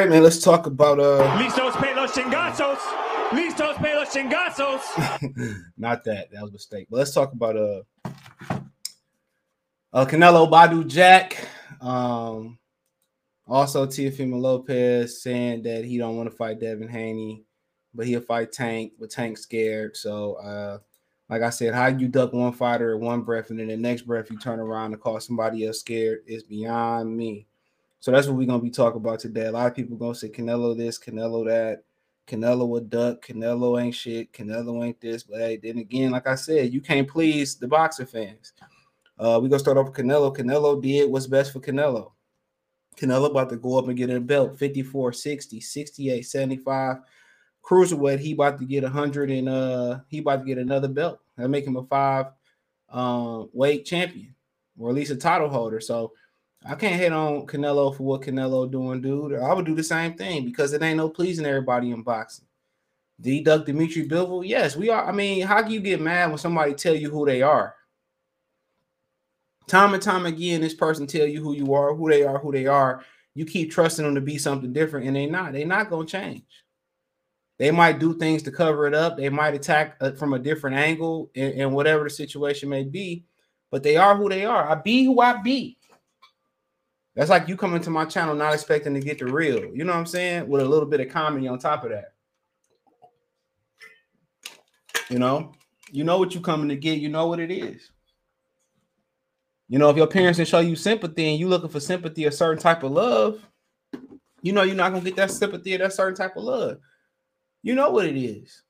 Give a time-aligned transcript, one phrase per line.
[0.00, 0.22] Right, man.
[0.22, 1.36] Let's talk about uh.
[1.36, 2.78] Listos pelos chingazos.
[3.32, 4.80] Listos pelos chingazos.
[5.76, 6.30] Not that.
[6.32, 6.86] That was a mistake.
[6.90, 7.82] But let's talk about uh.
[9.92, 11.46] Uh, Canelo Badou Jack.
[11.82, 12.58] Um,
[13.46, 17.44] also Teofimo Lopez saying that he don't want to fight Devin Haney,
[17.92, 19.98] but he'll fight Tank, but Tank's scared.
[19.98, 20.78] So uh,
[21.28, 24.06] like I said, how you duck one fighter at one breath and then the next
[24.06, 27.48] breath you turn around and call somebody else scared is beyond me.
[28.00, 29.46] So that's what we're gonna be talking about today.
[29.46, 31.84] A lot of people gonna say Canelo this, Canelo that,
[32.26, 35.22] Canelo a duck, Canelo ain't shit, Canelo ain't this.
[35.22, 38.54] But hey, then again, like I said, you can't please the boxer fans.
[39.18, 40.34] Uh, we're gonna start off with Canelo.
[40.34, 42.12] Canelo did what's best for Canelo.
[42.96, 46.96] Canelo about to go up and get a belt 54, 60, 68, 75.
[47.62, 51.20] Cruiserweight, he about to get 100 and uh he about to get another belt.
[51.36, 52.26] That make him a five
[52.88, 54.34] um weight champion
[54.78, 55.80] or at least a title holder.
[55.80, 56.12] So
[56.64, 59.34] I can't hit on Canelo for what Canelo doing, dude.
[59.34, 62.44] I would do the same thing because it ain't no pleasing everybody in boxing.
[63.20, 65.06] D Duck Dimitri Bivol, yes, we are.
[65.06, 67.74] I mean, how can you get mad when somebody tell you who they are?
[69.66, 72.52] Time and time again, this person tell you who you are, who they are, who
[72.52, 73.04] they are.
[73.34, 75.52] You keep trusting them to be something different, and they not.
[75.52, 76.64] They not gonna change.
[77.58, 79.16] They might do things to cover it up.
[79.16, 83.24] They might attack uh, from a different angle, and, and whatever the situation may be.
[83.70, 84.68] But they are who they are.
[84.68, 85.78] I be who I be.
[87.20, 89.66] That's like you coming to my channel not expecting to get the real.
[89.74, 90.48] You know what I'm saying?
[90.48, 92.14] With a little bit of comedy on top of that.
[95.10, 95.52] You know,
[95.92, 96.98] you know what you coming to get.
[96.98, 97.90] You know what it is.
[99.68, 102.32] You know, if your parents didn't show you sympathy and you looking for sympathy, a
[102.32, 103.46] certain type of love,
[104.40, 106.78] you know you're not gonna get that sympathy or that certain type of love.
[107.62, 108.62] You know what it is.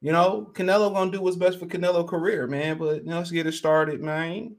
[0.00, 2.78] You know, Canelo gonna do what's best for Canelo career, man.
[2.78, 4.56] But you know, let's get it started, man.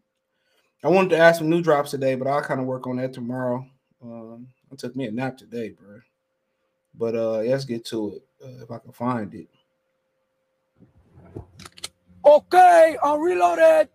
[0.81, 3.11] I wanted to ask some new drops today, but I'll kind of work on that
[3.11, 3.65] tomorrow.
[4.01, 5.99] Um, it took me a nap today, bro.
[6.95, 9.47] But uh, let's get to it uh, if I can find it.
[12.25, 13.89] Okay, I'm reloaded.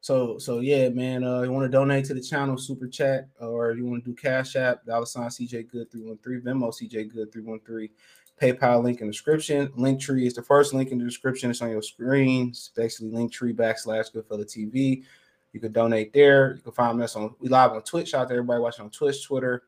[0.00, 1.22] So, so yeah, man.
[1.22, 4.16] Uh, you want to donate to the channel, super chat, or you want to do
[4.16, 7.92] Cash App, dollar sign CJ Good three one three, Venmo CJ Good three one three,
[8.40, 9.68] PayPal link in the description.
[9.68, 11.50] Linktree is the first link in the description.
[11.50, 12.48] It's on your screen.
[12.48, 15.04] It's basically Linktree backslash Goodfella TV.
[15.52, 16.56] You can donate there.
[16.56, 18.08] You can find us on we live on Twitch.
[18.08, 19.64] Shout out to everybody watching on Twitch, Twitter,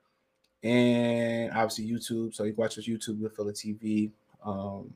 [0.62, 2.34] and obviously YouTube.
[2.34, 4.10] So you can watch us YouTube Goodfella TV.
[4.44, 4.92] Um,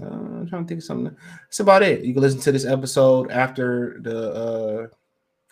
[0.00, 1.16] uh, I'm trying to think of something.
[1.44, 2.02] That's about it.
[2.02, 4.86] You can listen to this episode after the uh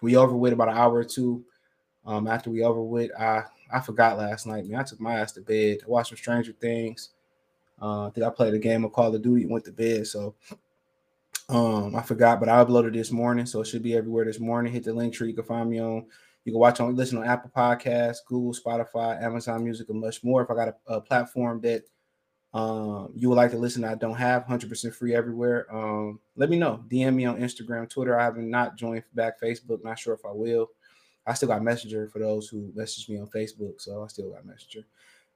[0.02, 1.44] we over with about an hour or two.
[2.06, 4.80] Um, after we over with, I I forgot last night, man.
[4.80, 5.78] I took my ass to bed.
[5.84, 7.10] I watched some Stranger Things.
[7.80, 10.06] Uh, I think I played a game of Call of Duty and went to bed.
[10.06, 10.34] So
[11.48, 14.72] um, I forgot, but I uploaded this morning, so it should be everywhere this morning.
[14.72, 15.28] Hit the link tree.
[15.28, 16.06] You can find me on.
[16.44, 20.42] You can watch on listen on Apple Podcasts, Google, Spotify, Amazon Music, and much more.
[20.42, 21.84] If I got a, a platform that
[22.52, 25.66] um, you would like to listen, I don't have 100% free everywhere.
[25.74, 26.84] Um, let me know.
[26.88, 28.18] DM me on Instagram, Twitter.
[28.18, 29.82] I have not joined back Facebook.
[29.82, 30.68] Not sure if I will.
[31.26, 34.44] I still got Messenger for those who message me on Facebook, so I still got
[34.44, 34.84] Messenger.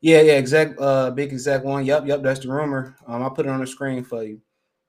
[0.00, 0.78] Yeah, yeah, exact.
[0.78, 1.84] Uh, big exact one.
[1.84, 2.22] Yep, yep.
[2.22, 2.96] That's the rumor.
[3.06, 4.40] Um, I put it on the screen for you.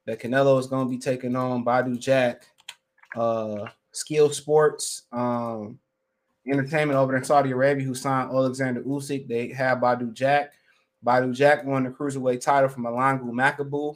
[0.06, 2.44] That Canelo is going to be taking on Badou Jack.
[3.16, 5.80] Uh, Skill Sports, um,
[6.48, 9.28] Entertainment over in Saudi Arabia, who signed Alexander Usyk.
[9.28, 10.54] They have Badou Jack.
[11.06, 13.96] Badou Jack won the cruiserweight title from Ilunga Makabu.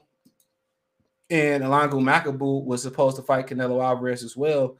[1.29, 4.77] And Ilunga Makabu was supposed to fight Canelo Alvarez as well.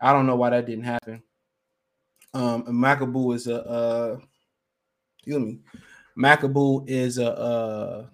[0.00, 1.22] I don't know why that didn't happen.
[2.32, 4.18] Um, Makabu is a uh,
[5.18, 5.58] excuse me.
[6.16, 8.06] Makabu is a uh,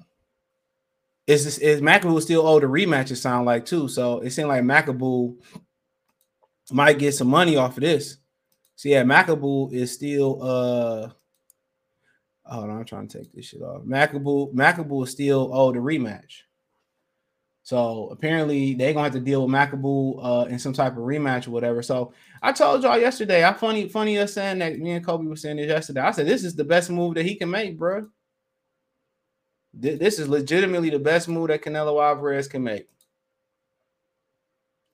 [1.26, 3.88] is this is Makabu still owe the rematches sound like too?
[3.88, 5.36] So it seemed like Makabu
[6.70, 8.18] might get some money off of this.
[8.76, 11.10] So yeah, Makabu is still uh
[12.44, 13.82] hold on, I'm trying to take this shit off.
[13.82, 16.42] Makabu, Makabu is still owed the rematch.
[17.66, 21.48] So apparently they're gonna have to deal with Makabu uh, in some type of rematch
[21.48, 21.82] or whatever.
[21.82, 25.34] So I told y'all yesterday, I funny, funny us saying that me and Kobe were
[25.34, 26.02] saying this yesterday.
[26.02, 28.06] I said this is the best move that he can make, bro.
[29.74, 32.86] This is legitimately the best move that Canelo Alvarez can make.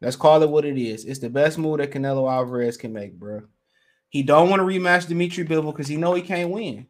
[0.00, 1.04] Let's call it what it is.
[1.04, 3.42] It's the best move that Canelo Alvarez can make, bro.
[4.08, 6.86] He don't want to rematch Dimitri Bivol because he know he can't win.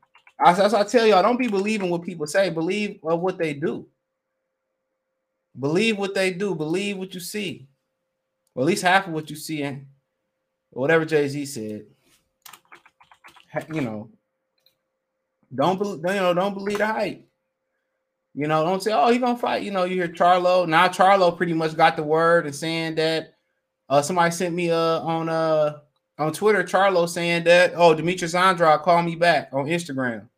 [0.46, 2.50] As, I, I tell y'all, don't be believing what people say.
[2.50, 3.88] Believe what they do.
[5.58, 6.54] Believe what they do.
[6.54, 7.68] Believe what you see.
[8.54, 9.86] Well, at least half of what you see, and
[10.70, 11.86] whatever Jay Z said.
[13.72, 14.10] You know,
[15.54, 15.98] don't believe.
[15.98, 17.28] You know, don't believe the hype.
[18.34, 20.66] You know, don't say, "Oh, he gonna fight." You know, you hear Charlo.
[20.66, 23.34] Now Charlo pretty much got the word and saying that.
[23.88, 25.80] Uh, somebody sent me uh on uh
[26.18, 30.28] on Twitter, Charlo saying that, "Oh, Demetrius Andrade call me back on Instagram."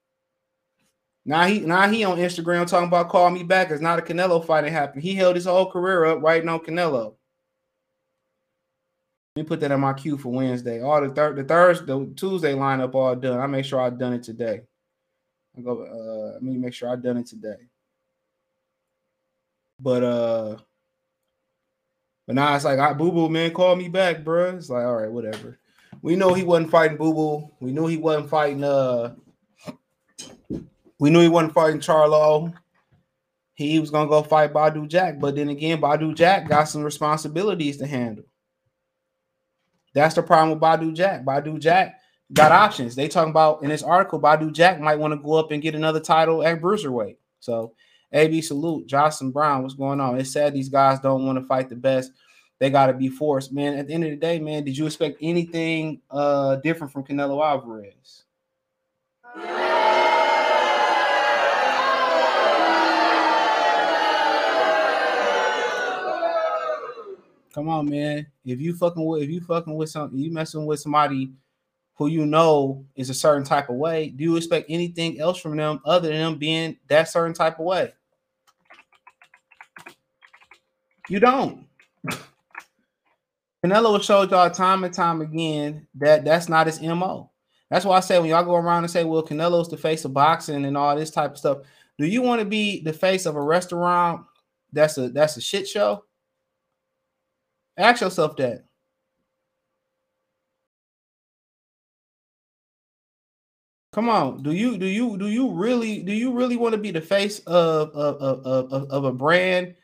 [1.27, 3.71] Now he now he on Instagram talking about call me back.
[3.71, 5.03] It's not a Canelo fight that happened.
[5.03, 7.15] He held his whole career up writing on Canelo.
[9.37, 10.81] Let me put that in my queue for Wednesday.
[10.83, 13.41] All the third, the Thursday, the Tuesday lineup all done.
[13.41, 14.61] I make sure I done it today.
[15.57, 15.83] I go.
[15.83, 17.57] Uh, let me make sure I done it today.
[19.81, 20.57] But uh,
[22.27, 24.57] but now it's like, I, Boo Boo man, call me back, bro.
[24.57, 25.59] It's like, all right, whatever.
[26.01, 27.51] We know he wasn't fighting Boo Boo.
[27.61, 28.65] We knew he wasn't fighting.
[28.65, 29.15] Uh,
[30.99, 32.53] we knew he wasn't fighting Charlo.
[33.55, 37.77] He was gonna go fight Badou Jack, but then again, Badou Jack got some responsibilities
[37.79, 38.25] to handle.
[39.95, 41.25] That's the problem with Badou Jack.
[41.25, 42.01] Badou Jack
[42.33, 42.97] got options.
[42.97, 45.75] They talking about in this article, Badou Jack might want to go up and get
[45.75, 47.19] another title at Bridgerweight.
[47.39, 47.75] So
[48.13, 49.63] AB salute, Jocelyn Brown.
[49.63, 50.19] What's going on?
[50.19, 52.13] It's sad these guys don't want to fight the best.
[52.59, 53.75] They got to be forced, man.
[53.75, 57.45] At the end of the day, man, did you expect anything uh different from Canelo
[57.45, 58.25] Alvarez?
[67.55, 68.27] Come on, man.
[68.45, 71.31] If you fucking with if you fucking with some you messing with somebody
[71.95, 75.57] who you know is a certain type of way, do you expect anything else from
[75.57, 77.93] them other than them being that certain type of way?
[81.09, 81.69] You don't.
[83.65, 87.31] Canelo showed y'all time and time again that that's not his MO.
[87.71, 90.13] That's why I say when y'all go around and say, well, Canelo's the face of
[90.13, 91.59] boxing and all this type of stuff.
[91.99, 94.27] Do you want to be the face of a restaurant
[94.73, 96.05] that's a that's a shit show?
[97.77, 98.65] Ask yourself that.
[103.93, 106.91] Come on, do you do you do you really do you really want to be
[106.91, 109.77] the face of of, of, of, of a brand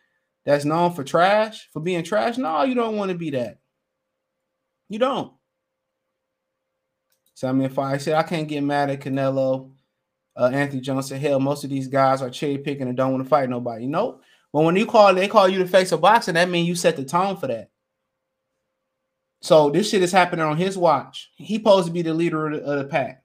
[0.44, 2.36] that's known for trash for being trash?
[2.36, 3.60] No, you don't want to be that.
[4.88, 5.32] You don't.
[7.42, 9.70] Mean, if I say I can't get mad at Canelo,
[10.36, 13.28] uh, Anthony said, "Hell, most of these guys are cherry picking and don't want to
[13.28, 14.22] fight nobody." Nope.
[14.52, 16.34] But when you call, they call you the face of boxing.
[16.34, 17.69] That means you set the tone for that.
[19.42, 21.30] So this shit is happening on his watch.
[21.36, 23.24] He supposed to be the leader of the, of the pack.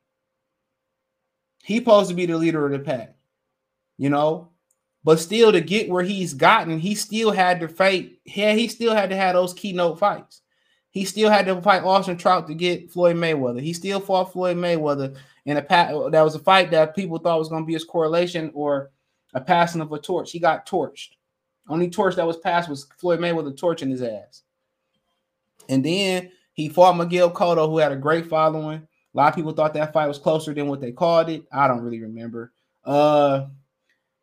[1.63, 3.15] He supposed to be the leader of the pack,
[3.97, 4.49] you know.
[5.03, 8.13] But still, to get where he's gotten, he still had to fight.
[8.23, 10.41] Yeah, he still had to have those keynote fights.
[10.89, 13.61] He still had to fight Austin Trout to get Floyd Mayweather.
[13.61, 15.93] He still fought Floyd Mayweather in a pat.
[16.11, 18.91] That was a fight that people thought was going to be his correlation or
[19.33, 20.31] a passing of a torch.
[20.31, 21.09] He got torched.
[21.67, 24.43] Only torch that was passed was Floyd Mayweather torching his ass.
[25.69, 28.79] And then he fought Miguel Cotto, who had a great following.
[28.79, 31.43] A lot of people thought that fight was closer than what they called it.
[31.51, 32.51] I don't really remember.
[32.83, 33.47] Uh,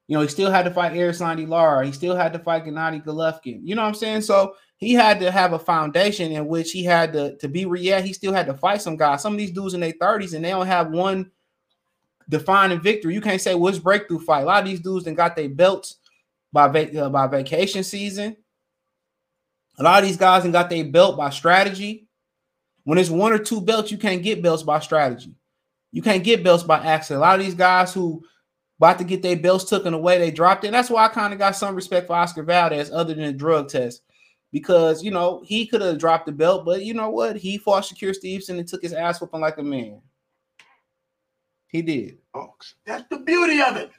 [0.07, 1.87] you know, he still had to fight Erislandy Lara.
[1.87, 3.61] He still had to fight Gennady Golovkin.
[3.63, 4.23] You know what I'm saying?
[4.23, 7.67] So he had to have a foundation in which he had to to be.
[7.79, 9.23] Yeah, he still had to fight some guys.
[9.23, 11.31] Some of these dudes in their 30s and they don't have one
[12.29, 13.15] defining victory.
[13.15, 14.43] You can't say what's well, breakthrough fight.
[14.43, 15.97] A lot of these dudes then got their belts
[16.53, 18.37] by va- uh, by vacation season.
[19.79, 22.07] A lot of these guys and got their belt by strategy.
[22.85, 25.35] When it's one or two belts, you can't get belts by strategy.
[25.93, 27.19] You can't get belts by accident.
[27.19, 28.25] A lot of these guys who
[28.79, 30.73] about to get their belts taken away, they dropped it.
[30.73, 33.69] That's why I kind of got some respect for Oscar Valdez, other than a drug
[33.69, 34.03] test,
[34.51, 37.37] because you know he could have dropped the belt, but you know what?
[37.37, 40.01] He fought Shakur Stevenson and took his ass whooping like a man.
[41.69, 42.19] He did.
[42.85, 43.93] That's the beauty of it.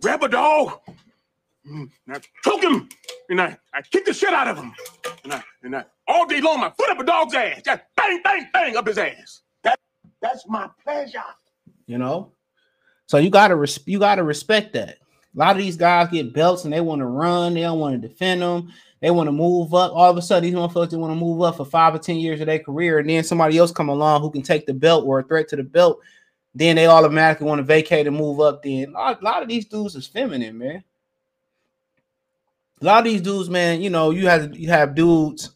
[0.00, 0.80] Grab a dog,
[1.70, 2.88] and I choke him,
[3.28, 4.72] and I, I kick the shit out of him.
[5.24, 7.62] And I, and I, all day long, my foot up a dog's ass.
[7.64, 9.42] Just bang, bang, bang up his ass.
[9.62, 9.78] That,
[10.22, 11.22] that's my pleasure.
[11.86, 12.32] You know?
[13.06, 14.98] So you gotta res- you gotta respect that.
[15.34, 18.00] A lot of these guys get belts and they want to run, they don't want
[18.00, 19.92] to defend them, they want to move up.
[19.92, 22.40] All of a sudden, these motherfuckers want to move up for five or ten years
[22.40, 25.20] of their career, and then somebody else come along who can take the belt or
[25.20, 26.00] a threat to the belt.
[26.54, 28.62] Then they automatically want to vacate and move up.
[28.62, 30.82] Then a lot, a lot of these dudes is feminine, man
[32.80, 35.50] a lot of these dudes, man, you know, you have you have dudes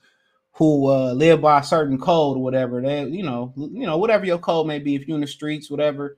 [0.52, 2.80] who uh, live by a certain code or whatever.
[2.80, 5.70] They, you know, you know, whatever your code may be, if you're in the streets,
[5.70, 6.16] whatever.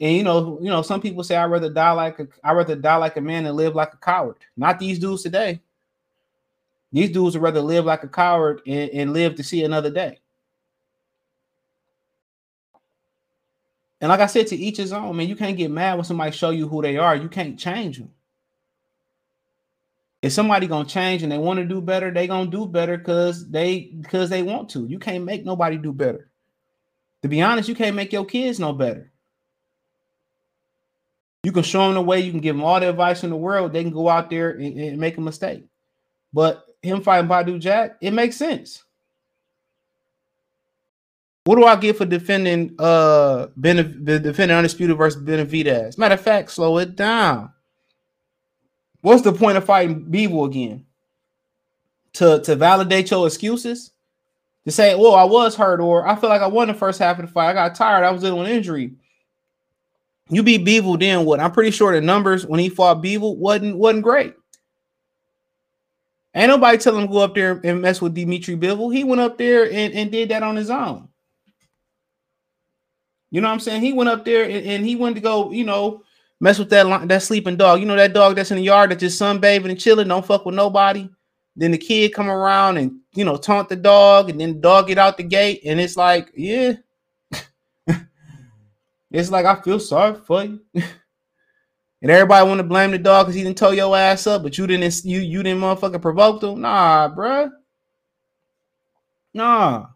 [0.00, 2.76] And you know, you know, some people say I'd rather die like a I'd rather
[2.76, 4.36] die like a man than live like a coward.
[4.56, 5.60] Not these dudes today.
[6.92, 10.20] These dudes would rather live like a coward and, and live to see another day.
[14.00, 15.28] And like I said, to each his own, man.
[15.28, 17.16] You can't get mad when somebody show you who they are.
[17.16, 18.10] You can't change them
[20.24, 23.46] if somebody gonna change and they want to do better, they gonna do better because
[23.50, 24.86] they because they want to.
[24.86, 26.30] You can't make nobody do better.
[27.20, 29.12] To be honest, you can't make your kids no better.
[31.42, 33.36] You can show them the way, you can give them all the advice in the
[33.36, 33.74] world.
[33.74, 35.66] They can go out there and, and make a mistake.
[36.32, 38.82] But him fighting Badou Jack, it makes sense.
[41.44, 45.98] What do I get for defending uh Ben defending undisputed versus Benavidez?
[45.98, 47.53] Matter of fact, slow it down.
[49.04, 50.86] What's the point of fighting Bivol again?
[52.14, 53.92] To to validate your excuses?
[54.64, 57.18] To say, well, I was hurt, or I feel like I won the first half
[57.18, 57.50] of the fight.
[57.50, 58.94] I got tired, I was dealing with injury.
[60.30, 61.38] You beat Bivol, then what?
[61.38, 64.36] I'm pretty sure the numbers when he fought Bivol wasn't wasn't great.
[66.34, 68.94] Ain't nobody tell him go up there and mess with Dimitri Bivol.
[68.94, 71.08] He went up there and, and did that on his own.
[73.30, 73.82] You know what I'm saying?
[73.82, 76.04] He went up there and, and he went to go, you know,
[76.44, 77.80] mess with that that sleeping dog.
[77.80, 80.44] You know that dog that's in the yard that's just sunbathing and chilling, don't fuck
[80.44, 81.08] with nobody.
[81.56, 84.88] Then the kid come around and you know taunt the dog, and then the dog
[84.88, 86.74] get out the gate, and it's like, yeah,
[89.10, 90.60] it's like I feel sorry for you.
[90.74, 94.58] and everybody want to blame the dog because he didn't tow your ass up, but
[94.58, 96.60] you didn't you you didn't motherfucking provoke them.
[96.60, 97.50] Nah, bruh.
[99.32, 99.86] Nah.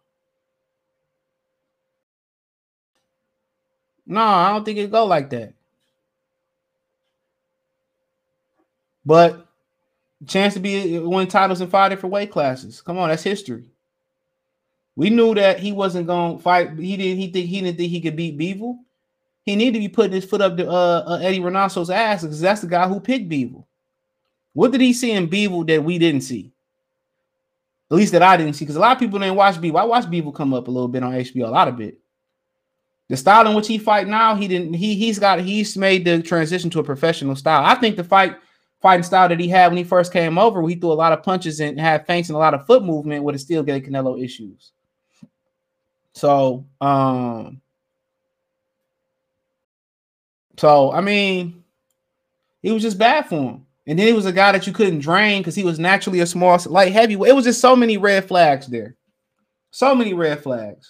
[4.06, 5.57] No, I don't think it go like that.
[9.08, 9.46] But
[10.26, 12.82] chance to be win titles in five different weight classes.
[12.82, 13.64] Come on, that's history.
[14.96, 16.78] We knew that he wasn't to fight.
[16.78, 17.16] He didn't.
[17.16, 18.76] He think he didn't think he could beat Bivol.
[19.44, 22.38] He needed to be putting his foot up to uh, uh, Eddie Reynoso's ass because
[22.38, 23.64] that's the guy who picked Bivol.
[24.52, 26.52] What did he see in Bivol that we didn't see?
[27.90, 29.80] At least that I didn't see, because a lot of people didn't watch Bivol.
[29.80, 31.98] I watched Bivol come up a little bit on HBO, a lot of it.
[33.08, 34.74] The style in which he fight now, he didn't.
[34.74, 37.64] He he's got he's made the transition to a professional style.
[37.64, 38.36] I think the fight
[38.80, 41.22] fighting style that he had when he first came over, he threw a lot of
[41.22, 44.22] punches and had feints and a lot of foot movement, would have still get Canelo
[44.22, 44.72] issues.
[46.12, 47.60] So, um,
[50.56, 51.62] so I mean,
[52.62, 53.66] he was just bad for him.
[53.86, 56.26] And then he was a guy that you couldn't drain because he was naturally a
[56.26, 57.30] small light heavyweight.
[57.30, 58.96] It was just so many red flags there.
[59.70, 60.86] So many red flags.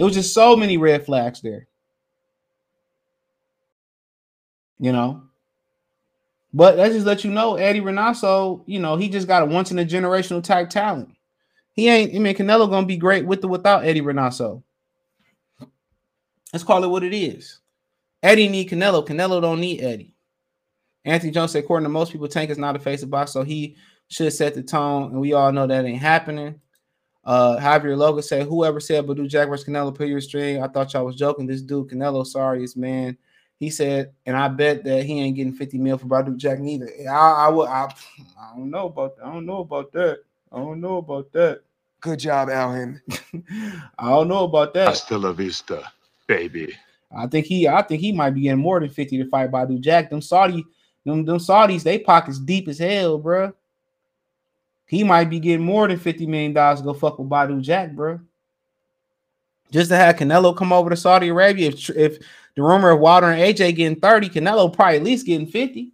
[0.00, 1.68] It was just so many red flags there.
[4.78, 5.22] You know.
[6.52, 9.70] But that just let you know Eddie Reynoso, you know, he just got a once
[9.70, 11.14] in a generational type talent.
[11.72, 14.62] He ain't, I mean, Canelo gonna be great with or without Eddie Reynoso.
[16.52, 17.60] Let's call it what it is.
[18.22, 19.06] Eddie need Canelo.
[19.06, 20.14] Canelo don't need Eddie.
[21.04, 23.42] Anthony Jones said, according to most people, Tank is not a face of box, so
[23.42, 23.76] he
[24.08, 26.60] should set the tone, and we all know that ain't happening.
[27.24, 30.92] Uh, Javier Logan said, whoever said Badou Jack versus Canelo put your string, I thought
[30.94, 31.46] y'all was joking.
[31.46, 33.16] This dude, Canelo, sorry, it's man.
[33.58, 36.88] He said, and I bet that he ain't getting 50 mil for Badou Jack neither.
[37.10, 37.92] I, I would, I,
[38.40, 39.24] I don't know about that.
[39.24, 40.20] I don't know about that.
[40.52, 41.62] I don't know about that.
[42.00, 43.02] Good job, Allen.
[43.98, 44.88] I don't know about that.
[44.88, 45.82] Hasta la vista,
[46.28, 46.72] baby.
[47.16, 49.80] I think he, I think he might be getting more than 50 to fight Badou
[49.80, 50.10] Jack.
[50.10, 50.64] Them Saudi,
[51.04, 53.52] them, them Saudis, they pockets deep as hell, bro.
[54.86, 58.20] He might be getting more than $50 million to go fuck with Badou Jack, bro.
[59.70, 61.68] Just to have Canelo come over to Saudi Arabia.
[61.68, 62.18] If, if
[62.58, 65.92] the rumor of Wilder and AJ getting 30, Canelo probably at least getting 50.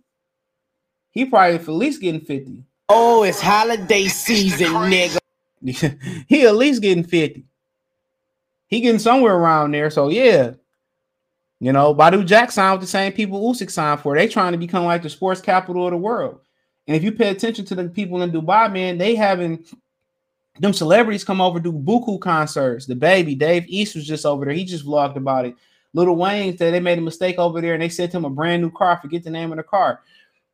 [1.11, 2.65] He probably at least getting 50.
[2.89, 5.19] Oh, it's holiday season, nigga.
[6.27, 7.45] he at least getting 50.
[8.69, 9.91] He getting somewhere around there.
[9.91, 10.53] So yeah.
[11.61, 14.17] You know, Badou Jack signed with the same people Usyk signed for.
[14.17, 16.41] They trying to become like the sports capital of the world.
[16.87, 19.63] And if you pay attention to the people in Dubai, man, they having
[20.61, 22.87] them celebrities come over do buku concerts.
[22.87, 24.55] The baby Dave East was just over there.
[24.55, 25.57] He just vlogged about it.
[25.95, 28.61] Little Wayne said they made a mistake over there and they sent him a brand
[28.61, 28.99] new car.
[29.01, 30.01] Forget the name of the car.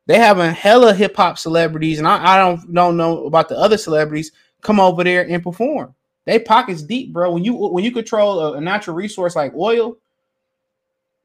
[0.05, 3.57] They have having hella hip hop celebrities, and I, I don't don't know about the
[3.57, 4.31] other celebrities
[4.61, 5.93] come over there and perform.
[6.25, 7.31] They pockets deep, bro.
[7.31, 9.97] When you when you control a, a natural resource like oil,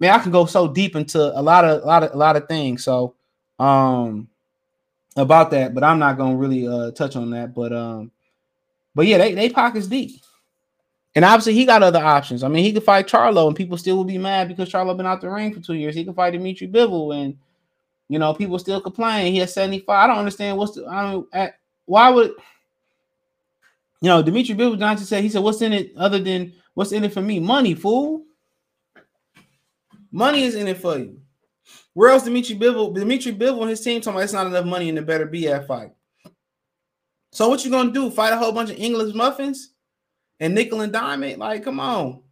[0.01, 2.37] man, I can go so deep into a lot of a lot of a lot
[2.37, 2.85] of things.
[2.85, 3.15] So,
[3.59, 4.29] um,
[5.17, 7.55] about that, but I'm not gonna really uh touch on that.
[7.55, 8.11] But um,
[8.95, 10.21] but yeah, they they pockets deep.
[11.17, 12.43] And obviously he got other options.
[12.43, 15.07] I mean, he could fight Charlo, and people still will be mad because Charlo been
[15.07, 15.95] out the ring for two years.
[15.95, 17.39] He could fight Dimitri Bivol, and
[18.11, 19.33] you know, people still complain.
[19.33, 19.89] He has 75.
[19.89, 21.55] I don't understand what's the I don't at,
[21.87, 22.33] why would
[24.03, 27.03] you know Dimitri Bivol Johnson said he said, What's in it other than what's in
[27.03, 27.41] it for me?
[27.41, 28.23] Money, fool.
[30.13, 31.19] Money is in it for you.
[31.95, 34.91] Where else Dimitri Bivol, Dimitri Bivol and his team talking about it's not enough money
[34.91, 35.93] in the better be at fight.
[37.33, 38.11] So what you gonna do?
[38.11, 39.71] Fight a whole bunch of English muffins
[40.41, 41.39] and nickel and diamond?
[41.39, 42.23] Like, come on.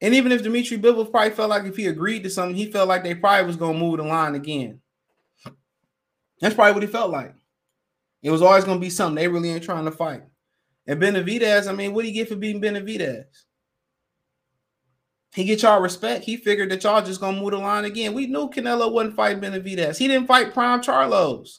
[0.00, 2.88] And even if Dimitri Bivol probably felt like if he agreed to something, he felt
[2.88, 4.80] like they probably was gonna move the line again.
[6.40, 7.34] That's probably what he felt like.
[8.22, 10.22] It was always gonna be something they really ain't trying to fight.
[10.86, 13.24] And Benavidez, I mean, what do you get for beating Benavidez?
[15.34, 16.24] He get y'all respect.
[16.24, 18.14] He figured that y'all just gonna move the line again.
[18.14, 19.98] We knew Canelo wouldn't fight Benavidez.
[19.98, 21.58] He didn't fight Prime Charlos.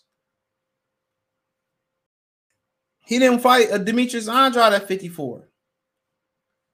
[3.08, 5.48] He didn't fight a Demetrius Andrade at 54.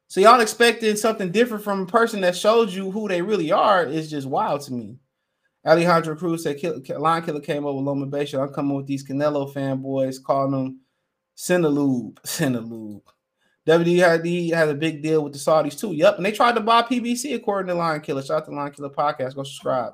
[0.08, 3.86] So y'all expecting something different from a person that showed you who they really are
[3.86, 4.98] is just wild to me.
[5.64, 6.60] Alejandro Cruz said
[6.98, 8.28] Line Killer came over with Loma Bay.
[8.34, 10.80] I'm coming with these Canelo fanboys, calling them
[11.38, 12.16] Cinelube.
[12.24, 13.04] Cinelube.
[13.68, 15.94] WD has a big deal with the Saudis too.
[15.94, 16.18] Yep.
[16.18, 18.24] And they tried to buy PBC according to Line Killer.
[18.24, 19.36] Shout out to Line Killer Podcast.
[19.36, 19.94] Go subscribe.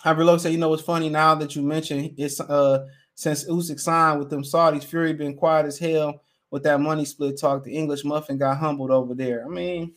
[0.00, 2.86] Hyper Low said, you know what's funny now that you mentioned it's uh
[3.18, 6.22] since Usyk signed with them Saudis, Fury been quiet as hell
[6.52, 7.64] with that money split talk.
[7.64, 9.44] The English muffin got humbled over there.
[9.44, 9.92] I mean,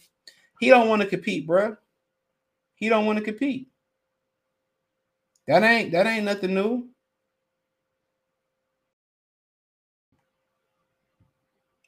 [0.59, 1.77] he don't want to compete, bro.
[2.73, 3.67] He don't want to compete.
[5.45, 6.89] That ain't that ain't nothing new.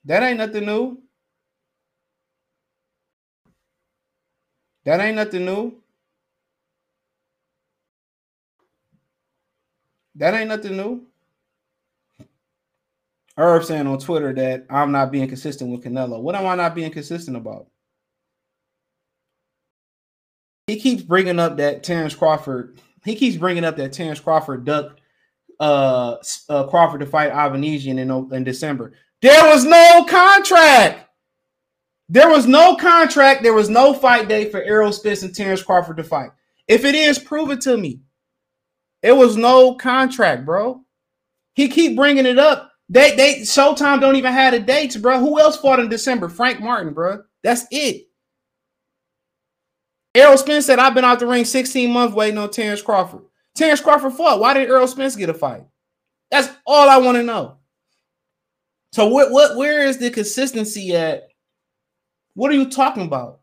[0.06, 1.02] That ain't nothing new.
[4.86, 5.82] That ain't nothing new.
[10.14, 11.08] That ain't nothing new.
[13.38, 16.22] Herb saying on Twitter that I'm not being consistent with Canelo.
[16.22, 17.68] What am I not being consistent about?
[20.68, 22.80] He keeps bringing up that Terrence Crawford.
[23.04, 25.02] He keeps bringing up that Terrence Crawford ducked
[25.60, 26.18] uh,
[26.50, 28.94] uh, Crawford to fight Avanesyan in, in December.
[29.22, 31.10] There was no contract.
[32.10, 33.44] There was no contract.
[33.44, 36.32] There was no fight date for Errol Spence and Terrence Crawford to fight.
[36.68, 38.02] If it is, prove it to me.
[39.02, 40.82] It was no contract, bro.
[41.56, 42.73] He keep bringing it up.
[42.94, 45.20] They they Showtime don't even have the dates, bro.
[45.20, 46.30] Who else fought in December?
[46.30, 47.24] Frank Martin, bro.
[47.42, 48.08] That's it.
[50.14, 53.24] Errol Spence said, I've been out the ring 16 months waiting on Terrence Crawford.
[53.56, 54.40] Terrence Crawford fought.
[54.40, 55.64] Why did Errol Spence get a fight?
[56.30, 57.58] That's all I want to know.
[58.92, 61.30] So what what where is the consistency at?
[62.36, 63.40] What are you talking about?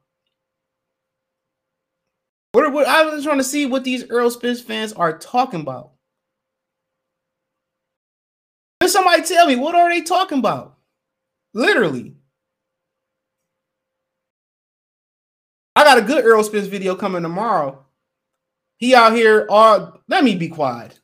[2.53, 5.95] What, what I was trying to see what these Errol Spence fans are talking about.
[8.91, 10.77] Somebody tell me what are they talking about?
[11.55, 12.15] Literally.
[15.77, 17.85] I got a good Errol Spence video coming tomorrow.
[18.77, 21.01] He out here all let me be quiet.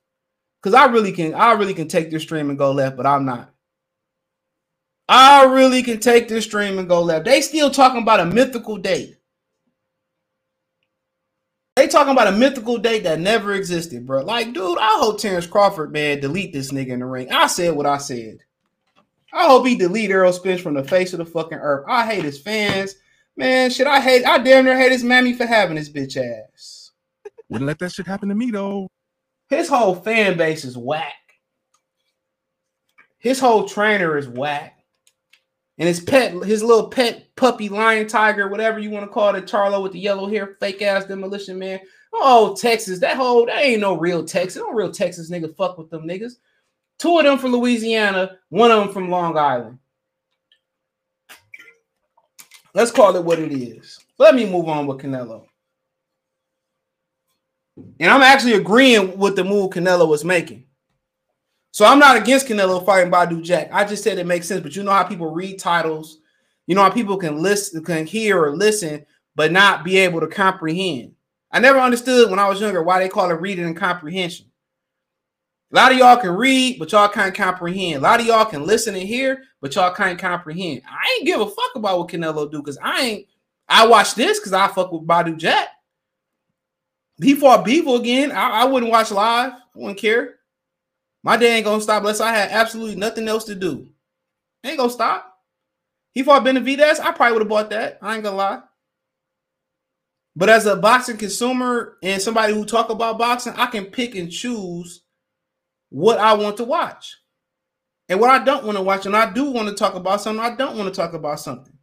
[0.62, 3.25] Cause I really can I really can take this stream and go left, but I'm
[3.25, 3.53] not.
[5.09, 7.25] I really can take this stream and go left.
[7.25, 9.16] They still talking about a mythical date.
[11.87, 14.25] They talking about a mythical date that never existed, bro.
[14.25, 17.31] Like, dude, I hope Terrence Crawford, man, delete this nigga in the ring.
[17.31, 18.38] I said what I said.
[19.33, 21.85] I hope he delete Errol Spence from the face of the fucking earth.
[21.87, 22.96] I hate his fans.
[23.37, 26.90] Man, shit, I hate, I damn near hate his mammy for having his bitch ass.
[27.51, 28.88] Wouldn't let that shit happen to me though.
[29.49, 31.14] His whole fan base is whack.
[33.18, 34.76] His whole trainer is whack
[35.79, 39.47] and his pet, his little pet puppy, lion, tiger, whatever you want to call it,
[39.47, 41.81] Charlo with the yellow hair, fake ass demolition man.
[42.12, 44.62] Oh, Texas, that whole that ain't no real Texas.
[44.62, 46.35] No real Texas nigga fuck with them niggas.
[46.99, 49.79] Two of them from Louisiana, one of them from Long Island.
[52.73, 53.99] Let's call it what it is.
[54.19, 55.47] Let me move on with Canelo.
[58.01, 60.66] And I'm actually agreeing with the move Canelo was making.
[61.77, 63.69] So I'm not against Canelo fighting Badou Jack.
[63.71, 64.62] I just said it makes sense.
[64.62, 66.21] But you know how people read titles,
[66.67, 70.27] you know how people can listen, can hear or listen, but not be able to
[70.27, 71.12] comprehend.
[71.53, 74.47] I never understood when I was younger why they call it reading and comprehension.
[75.71, 77.97] A lot of y'all can read, but y'all can't comprehend.
[77.97, 80.81] A lot of y'all can listen and hear, but y'all can't comprehend.
[80.89, 83.27] I ain't give a fuck about what Canelo do because I ain't.
[83.69, 85.69] I watch this because I fuck with Badou Jack.
[87.21, 88.33] He fought Bivol again.
[88.33, 89.53] I, I wouldn't watch live.
[89.53, 90.37] I wouldn't care.
[91.27, 93.89] My day ain't gonna stop unless I had absolutely nothing else to do.
[94.62, 95.37] Ain't gonna stop.
[96.12, 97.01] He fought Benavidez.
[97.01, 97.99] I probably would have bought that.
[98.01, 98.61] I ain't gonna lie.
[100.37, 104.31] But as a boxing consumer and somebody who talk about boxing, I can pick and
[104.31, 105.03] choose
[105.89, 107.17] what I want to watch
[108.09, 109.05] and what I don't want to watch.
[109.07, 110.45] And I do want to talk about something.
[110.45, 111.77] I don't want to talk about something.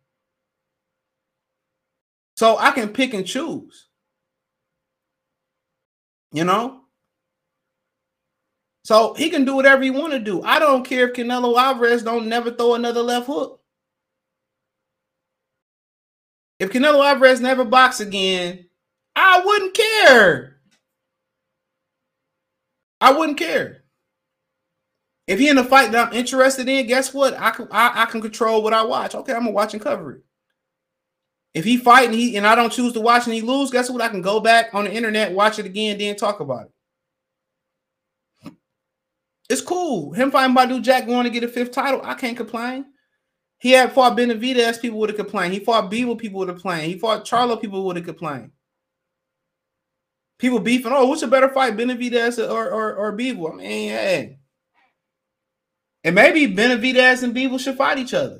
[2.37, 3.89] So I can pick and choose.
[6.31, 6.82] You know,
[8.83, 10.41] so he can do whatever he want to do.
[10.43, 13.61] I don't care if Canelo Alvarez don't never throw another left hook.
[16.59, 18.65] If Canelo Alvarez never box again,
[19.15, 20.57] I wouldn't care.
[22.99, 23.83] I wouldn't care.
[25.27, 27.33] If he in a fight that I'm interested in, guess what?
[27.39, 29.15] I can I, I can control what I watch.
[29.15, 30.23] Okay, I'm gonna watch and cover it.
[31.53, 33.89] If he fight and he and I don't choose to watch and he lose, guess
[33.89, 34.01] what?
[34.01, 36.72] I can go back on the internet, watch it again, then talk about it.
[39.53, 40.13] It's cool.
[40.13, 42.01] Him fighting Badou Jack going to get a fifth title.
[42.03, 42.85] I can't complain.
[43.59, 45.53] He had fought Benavidez, people would have complained.
[45.53, 46.91] He fought Bivol, people would have complained.
[46.91, 48.49] He fought Charlo, people would have complained.
[50.39, 53.11] People beefing, oh, what's a better fight, Benavidez or or, or?
[53.11, 54.39] I mean, hey.
[56.03, 58.39] And maybe Benavidez and Bivol should fight each other.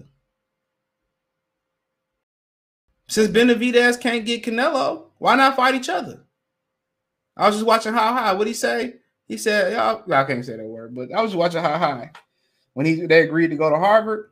[3.07, 6.25] Since Benavidez can't get Canelo, why not fight each other?
[7.37, 8.33] I was just watching How High.
[8.33, 8.95] What he say?
[9.33, 12.11] He said, y'all, I can't say that word, but I was watching How High
[12.75, 14.29] when he they agreed to go to Harvard.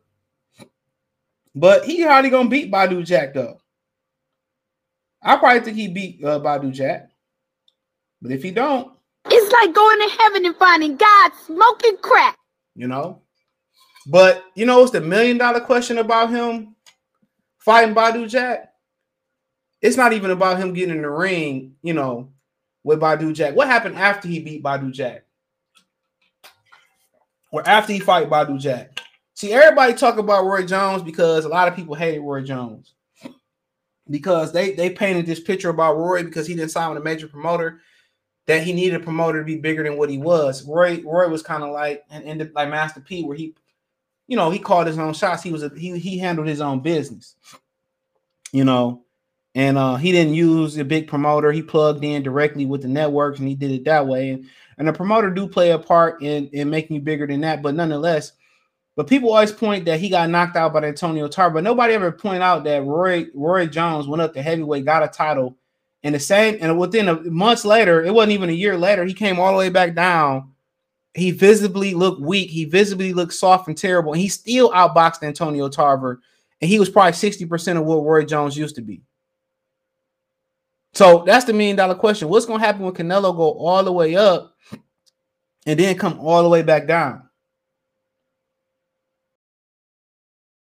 [1.55, 3.57] But he hardly gonna beat Badou Jack though.
[5.23, 7.09] I probably think he beat uh, Badou Jack.
[8.21, 8.93] But if he don't,
[9.25, 12.37] It's like going to heaven and finding God smoking crack.
[12.75, 13.23] you know.
[14.05, 16.75] But you know, it's the million dollar question about him
[17.57, 18.71] fighting Badou Jack.
[19.81, 22.29] It's not even about him getting in the ring, you know,
[22.83, 23.55] with Badou Jack.
[23.55, 25.25] What happened after he beat Badou Jack?
[27.51, 29.01] Or after he fight Badou Jack?
[29.33, 32.93] See, everybody talk about Roy Jones because a lot of people hated Roy Jones
[34.09, 37.27] because they they painted this picture about Roy because he didn't sign with a major
[37.27, 37.81] promoter
[38.47, 40.63] that he needed a promoter to be bigger than what he was.
[40.67, 43.55] Roy Roy was kind of like and, and like Master P, where he,
[44.27, 45.43] you know, he called his own shots.
[45.43, 47.35] He was a, he he handled his own business,
[48.51, 49.03] you know,
[49.55, 51.51] and uh he didn't use a big promoter.
[51.51, 54.29] He plugged in directly with the networks and he did it that way.
[54.29, 54.45] And
[54.77, 57.75] and the promoter do play a part in in making you bigger than that, but
[57.75, 58.33] nonetheless.
[58.95, 62.11] But people always point that he got knocked out by Antonio Tarver, but nobody ever
[62.11, 65.57] point out that Roy Roy Jones went up to heavyweight, got a title,
[66.03, 69.13] and the same, and within a months later, it wasn't even a year later, he
[69.13, 70.51] came all the way back down.
[71.13, 72.49] He visibly looked weak.
[72.49, 74.13] He visibly looked soft and terrible.
[74.13, 76.21] And he still outboxed Antonio Tarver.
[76.61, 79.01] And he was probably 60% of what Roy Jones used to be.
[81.01, 82.29] So that's the million dollar question.
[82.29, 84.55] What's going to happen when Canelo go all the way up
[85.65, 87.27] and then come all the way back down?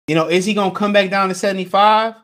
[0.06, 2.14] You know, is he going to come back down to 75?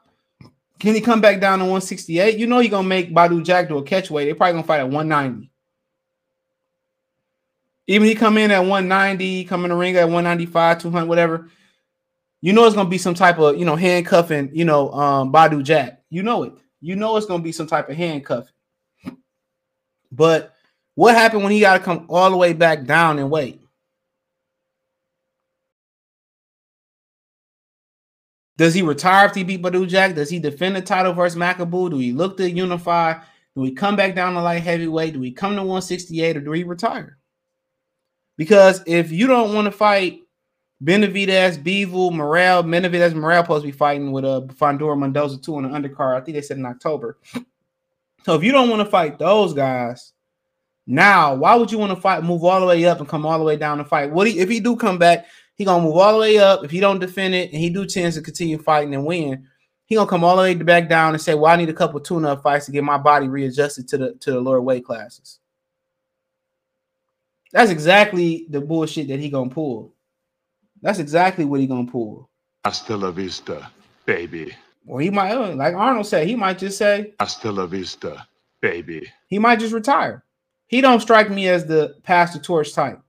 [0.79, 2.39] Can he come back down to 168?
[2.39, 4.27] You know he's gonna make Badou Jack do a catch weight.
[4.27, 5.51] They're probably gonna fight at 190.
[7.89, 11.49] Even he come in at 190, come in the ring at 195, 200, whatever.
[12.43, 15.65] You know it's gonna be some type of you know handcuffing, you know, um Badou
[15.65, 16.05] Jack.
[16.11, 16.53] You know it.
[16.81, 18.53] You know it's gonna be some type of handcuffing.
[20.11, 20.55] But
[20.95, 23.61] what happened when he got to come all the way back down and wait?
[28.57, 30.17] Does he retire if he beat Badou Jack?
[30.17, 31.91] Does he defend the title versus Makabu?
[31.91, 33.15] Do he look to unify?
[33.55, 35.13] Do we come back down to light heavyweight?
[35.13, 37.19] Do we come to 168 or do he retire?
[38.37, 40.23] Because if you don't want to fight
[40.83, 45.57] Benavidez, Bivol, Morrell, Benavidez, Morrell supposed to be fighting with a uh, Fondora Mendoza too
[45.57, 46.17] on the undercard.
[46.17, 47.19] I think they said in October.
[48.25, 50.13] So if you don't want to fight those guys,
[50.87, 52.23] now why would you want to fight?
[52.23, 54.11] Move all the way up and come all the way down to fight.
[54.11, 55.27] What he, if he do come back?
[55.55, 56.65] He gonna move all the way up.
[56.65, 59.49] If he don't defend it and he do tends to continue fighting and win,
[59.87, 61.99] he gonna come all the way back down and say, "Well, I need a couple
[61.99, 65.41] tune-up fights to get my body readjusted to the to the lower weight classes."
[67.53, 69.95] That's exactly the bullshit that he gonna pull.
[70.83, 72.31] That's exactly what he gonna pull.
[72.65, 73.71] Hasta la vista,
[74.07, 74.55] baby.
[74.87, 78.27] Or he might, like Arnold said, he might just say, Hasta la vista,
[78.61, 79.11] baby.
[79.29, 80.25] He might just retire.
[80.67, 83.01] He don't strike me as the Pastor Torch type.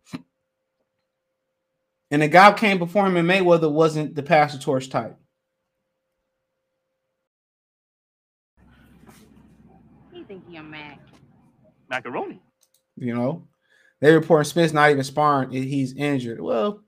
[2.11, 5.15] And the guy came before him in Mayweather wasn't the Pastor Torch type.
[10.11, 10.99] He think he a Mac.
[11.89, 12.39] Macaroni.
[12.95, 13.47] You know,
[14.01, 15.51] they reporting Smith's not even sparring.
[15.51, 16.41] He's injured.
[16.41, 16.83] Well,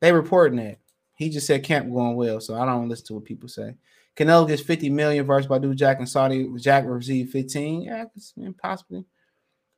[0.00, 0.78] they reporting that.
[1.14, 3.74] He just said camp going well, so I don't listen to what people say.
[4.16, 6.48] Canelo gets 50 million versus Badou Jack and Saudi.
[6.58, 7.82] Jack received 15.
[7.82, 9.04] Yeah, it's possibly.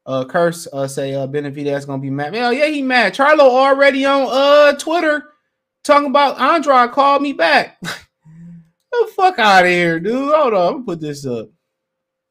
[0.07, 2.35] Uh, Curse uh, say uh, Benavidez gonna be mad.
[2.35, 3.15] Hell yeah, he mad.
[3.15, 5.25] Charlo already on uh Twitter
[5.85, 7.79] talking about Andrade called me back.
[7.83, 10.35] the fuck out of here, dude.
[10.35, 11.51] Hold on, I'm gonna put this up.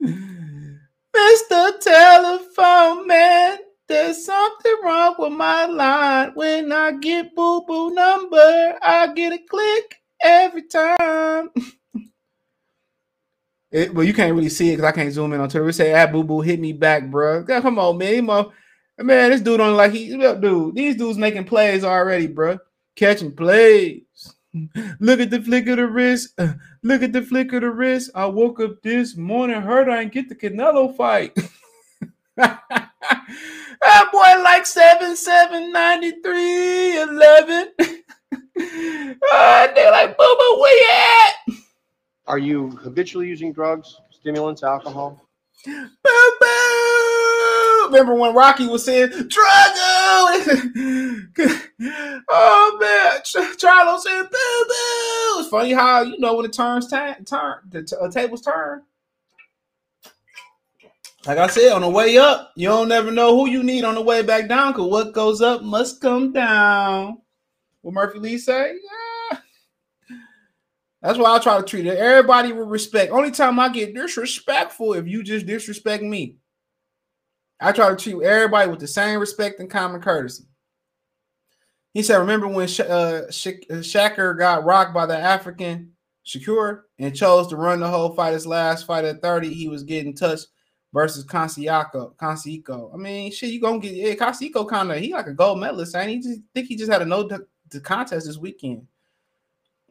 [0.03, 1.79] Mr.
[1.79, 6.31] Telephone Man, there's something wrong with my line.
[6.35, 11.49] When I get boo boo number, I get a click every time.
[13.71, 15.63] It, well, you can't really see it because I can't zoom in on Twitter.
[15.63, 18.25] We say, "Ah, boo boo, hit me back, bro." Come on, man.
[18.25, 20.75] Man, this dude on like he, dude.
[20.75, 22.57] These dudes making plays already, bro.
[22.95, 24.01] Catching plays.
[24.99, 26.37] Look at the flick of the wrist.
[26.83, 28.09] Look at the flick of the wrist.
[28.15, 31.37] I woke up this morning, heard I didn't get the Canelo fight.
[33.81, 37.71] That boy like 7 7 93 11.
[37.79, 40.89] uh, they're like, boo boo, where you
[41.21, 41.33] at?
[42.27, 45.21] Are you habitually using drugs, stimulants, alcohol?
[45.65, 45.89] Boo
[46.39, 47.85] boo!
[47.87, 49.29] Remember when Rocky was saying Drago?
[52.29, 56.87] oh man, Ch- Charlo said boo boo." It's funny how you know when it turns
[56.87, 58.83] time turn the t- uh, tables turn.
[61.25, 63.95] Like I said, on the way up, you don't never know who you need on
[63.95, 64.73] the way back down.
[64.73, 67.17] Cause what goes up must come down.
[67.81, 68.73] What Murphy Lee say?
[68.73, 69.37] Yeah.
[71.01, 71.97] That's why I try to treat it.
[71.97, 73.11] Everybody with respect.
[73.11, 76.37] Only time I get disrespectful if you just disrespect me.
[77.61, 80.45] I try to treat everybody with the same respect and common courtesy.
[81.93, 83.27] He said, "Remember when Sha- uh,
[83.71, 85.93] uh, Shaker got rocked by the African
[86.25, 89.53] Shakur and chose to run the whole fight his last fight at 30?
[89.53, 90.47] He was getting touched
[90.93, 92.15] versus Conceição.
[92.15, 92.93] Conceição.
[92.93, 95.95] I mean, shit, you gonna get yeah, Conceição kind of he like a gold medalist,
[95.95, 98.87] and he just think he just had a no the, the contest this weekend.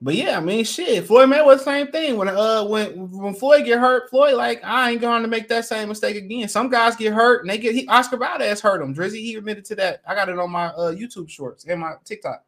[0.00, 2.16] But yeah, I mean, shit, Floyd Mayweather same thing.
[2.16, 5.64] When uh when when Floyd get hurt, Floyd like I ain't going to make that
[5.64, 6.48] same mistake again.
[6.48, 8.94] Some guys get hurt and they get he, Oscar Valdez hurt him.
[8.94, 10.02] Drizzy he admitted to that.
[10.06, 12.44] I got it on my uh, YouTube shorts and my TikTok.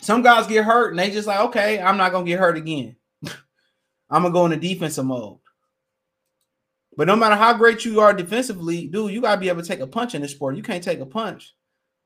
[0.00, 2.96] Some guys get hurt and they just like, okay, I'm not gonna get hurt again.
[4.10, 5.39] I'm gonna go into defensive mode.
[7.00, 9.80] But no matter how great you are defensively, dude, you gotta be able to take
[9.80, 10.54] a punch in this sport.
[10.54, 11.54] You can't take a punch,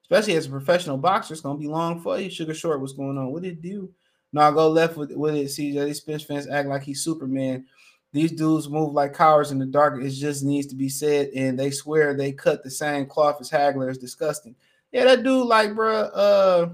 [0.04, 1.35] especially as a professional boxer.
[1.35, 2.30] It's gonna be long for you.
[2.30, 3.33] Sugar Short, what's going on?
[3.33, 3.90] What did it do?
[4.33, 5.46] No, I go left with, with it.
[5.46, 7.66] CJ, these Spence fans act like he's Superman.
[8.12, 10.00] These dudes move like cowards in the dark.
[10.00, 13.50] It just needs to be said, and they swear they cut the same cloth as
[13.50, 13.88] Hagler.
[13.88, 14.54] It's disgusting.
[14.92, 16.68] Yeah, that dude, like, bruh, uh,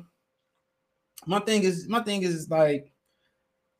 [1.24, 2.92] my thing is, my thing is like,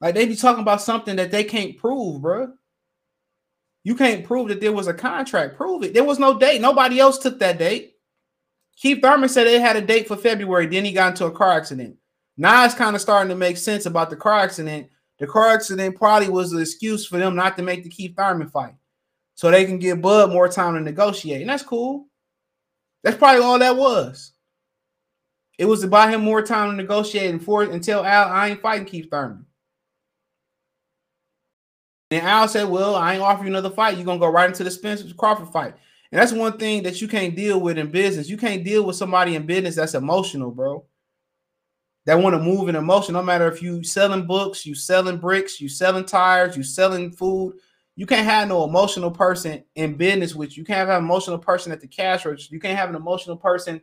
[0.01, 2.55] like they be talking about something that they can't prove, bruh.
[3.83, 5.57] You can't prove that there was a contract.
[5.57, 5.95] Prove it.
[5.95, 6.61] There was no date.
[6.61, 7.95] Nobody else took that date.
[8.77, 10.67] Keith Thurman said they had a date for February.
[10.67, 11.97] Then he got into a car accident.
[12.37, 14.89] Now it's kind of starting to make sense about the car accident.
[15.19, 18.49] The car accident probably was the excuse for them not to make the Keith Thurman
[18.49, 18.75] fight.
[19.35, 21.41] So they can give Bud more time to negotiate.
[21.41, 22.07] And that's cool.
[23.03, 24.33] That's probably all that was.
[25.59, 28.63] It was to buy him more time to negotiate and for until Al, I ain't
[28.63, 29.45] fighting Keith Thurman.
[32.11, 33.97] And Al said, Well, I ain't offering you another fight.
[33.97, 35.75] You're gonna go right into the Spencer Crawford fight.
[36.13, 38.29] And that's one thing that you can't deal with in business.
[38.29, 40.85] You can't deal with somebody in business that's emotional, bro.
[42.07, 43.13] That want to move in emotion.
[43.13, 47.55] No matter if you selling books, you selling bricks, you selling tires, you selling food.
[47.95, 50.63] You can't have no emotional person in business with you.
[50.63, 52.55] You can't have an emotional person at the cash register.
[52.55, 53.81] You can't have an emotional person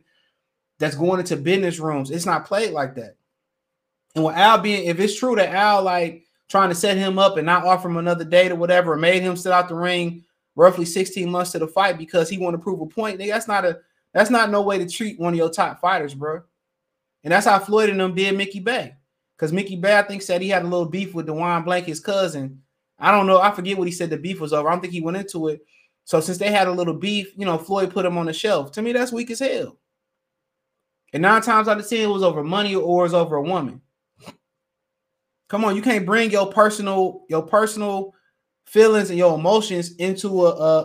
[0.78, 2.10] that's going into business rooms.
[2.10, 3.16] It's not played like that.
[4.14, 7.36] And with Al being, if it's true that Al like trying to set him up
[7.36, 10.24] and not offer him another date or whatever, made him sit out the ring
[10.56, 13.18] roughly 16 months to the fight because he want to prove a point.
[13.18, 13.80] That's not a
[14.12, 16.42] that's not no way to treat one of your top fighters, bro.
[17.22, 18.94] And that's how Floyd and them did Mickey Bey.
[19.36, 22.00] Because Mickey Bey, I think, said he had a little beef with Dewan Blank, his
[22.00, 22.62] cousin.
[22.98, 23.40] I don't know.
[23.40, 24.68] I forget what he said the beef was over.
[24.68, 25.60] I don't think he went into it.
[26.04, 28.72] So since they had a little beef, you know, Floyd put him on the shelf.
[28.72, 29.76] To me, that's weak as hell.
[31.12, 33.42] And nine times out of ten, it was over money or it was over a
[33.42, 33.80] woman.
[35.48, 38.14] Come on, you can't bring your personal your personal
[38.66, 40.82] feelings and your emotions into a a,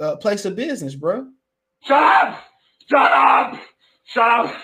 [0.00, 1.28] a, a place of business, bro.
[1.82, 2.44] Shut up!
[2.88, 3.60] Shut up!
[4.04, 4.54] Shut up!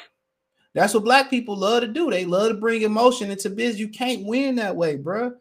[0.74, 2.10] That's what black people love to do.
[2.10, 3.78] They love to bring emotion into business.
[3.78, 5.34] You can't win that way, bro.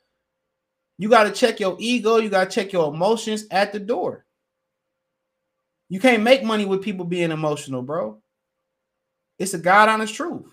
[1.00, 2.18] You got to check your ego.
[2.18, 4.26] You got to check your emotions at the door.
[5.89, 8.22] You can't make money with people being emotional, bro.
[9.39, 10.46] It's a God honest truth.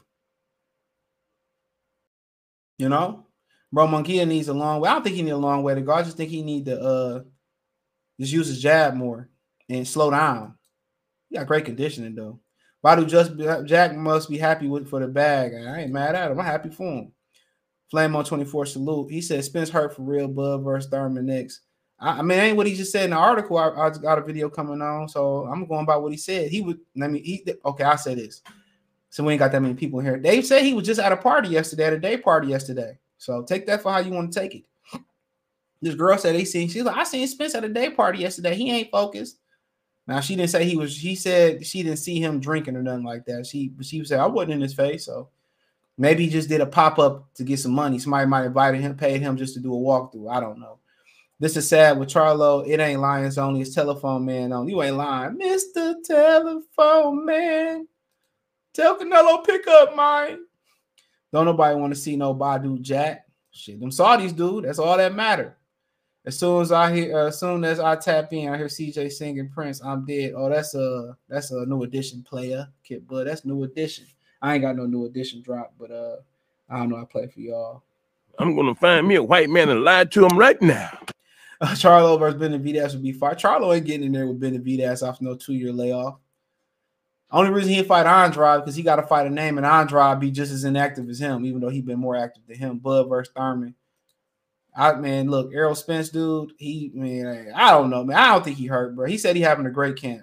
[2.79, 3.27] You know,
[3.73, 4.89] bro, Monkia needs a long way.
[4.89, 5.93] I don't think he needs a long way to go.
[5.93, 7.21] I just think he need to uh
[8.19, 9.29] just use his jab more
[9.69, 10.55] and slow down.
[11.29, 12.41] He got great conditioning though.
[12.85, 15.53] Badu just Jack must be happy with for the bag.
[15.55, 16.39] I ain't mad at him.
[16.39, 17.13] I'm happy for him.
[17.91, 19.11] Flame on 24 salute.
[19.11, 21.61] He said Spence hurt for real, Bud versus Thurman next.
[21.99, 23.59] I, I mean, ain't what he just said in the article.
[23.59, 26.51] I, I got a video coming on, so I'm going by what he said.
[26.51, 26.79] He would.
[26.97, 27.21] Let me.
[27.21, 27.85] He okay.
[27.85, 28.43] I say this.
[29.11, 30.17] So we ain't got that many people here.
[30.17, 32.97] Dave said he was just at a party yesterday, at a day party yesterday.
[33.21, 34.65] So take that for how you want to take it.
[35.83, 36.69] This girl said they seen.
[36.69, 38.55] She's like, I seen Spence at a day party yesterday.
[38.55, 39.39] He ain't focused.
[40.07, 40.95] Now she didn't say he was.
[40.95, 43.47] She said she didn't see him drinking or nothing like that.
[43.47, 45.29] She she said I wasn't in his face, so
[45.99, 47.99] maybe he just did a pop up to get some money.
[47.99, 50.35] Somebody might have invited him, paid him just to do a walkthrough.
[50.35, 50.79] I don't know.
[51.39, 52.67] This is sad with Charlo.
[52.67, 53.61] It ain't Lions only.
[53.61, 54.67] It's Telephone Man on.
[54.67, 57.87] You ain't lying, Mister Telephone Man.
[58.73, 60.39] Tell Canelo pick up mine.
[61.33, 63.27] Don't nobody want to see no Badou Jack.
[63.53, 64.65] Shit, them Saudis, dude.
[64.65, 65.57] That's all that matter.
[66.25, 69.11] As soon as I hear, uh, as soon as I tap in, I hear CJ
[69.11, 69.83] singing Prince.
[69.83, 70.35] I'm dead.
[70.37, 73.27] Oh, that's a that's a new edition player, Kid Bud.
[73.27, 74.07] That's new edition.
[74.43, 76.17] I ain't got no new edition drop, but uh,
[76.69, 76.97] I don't know.
[76.97, 77.83] I play for y'all.
[78.39, 80.91] I'm gonna find me a white man and lie to him right now.
[81.61, 83.35] Uh, Charlo versus Benavidez would be fine.
[83.35, 86.19] Charlo ain't getting in there with Benavidez off no two year layoff.
[87.33, 90.31] Only reason he fight Andrade because he got to fight a name, and Andrade be
[90.31, 92.79] just as inactive as him, even though he been more active than him.
[92.79, 93.75] Bud versus Thurman.
[94.75, 96.53] I man, look, Errol Spence, dude.
[96.57, 98.17] He man, I don't know, man.
[98.17, 99.07] I don't think he hurt, bro.
[99.07, 100.23] He said he having a great camp.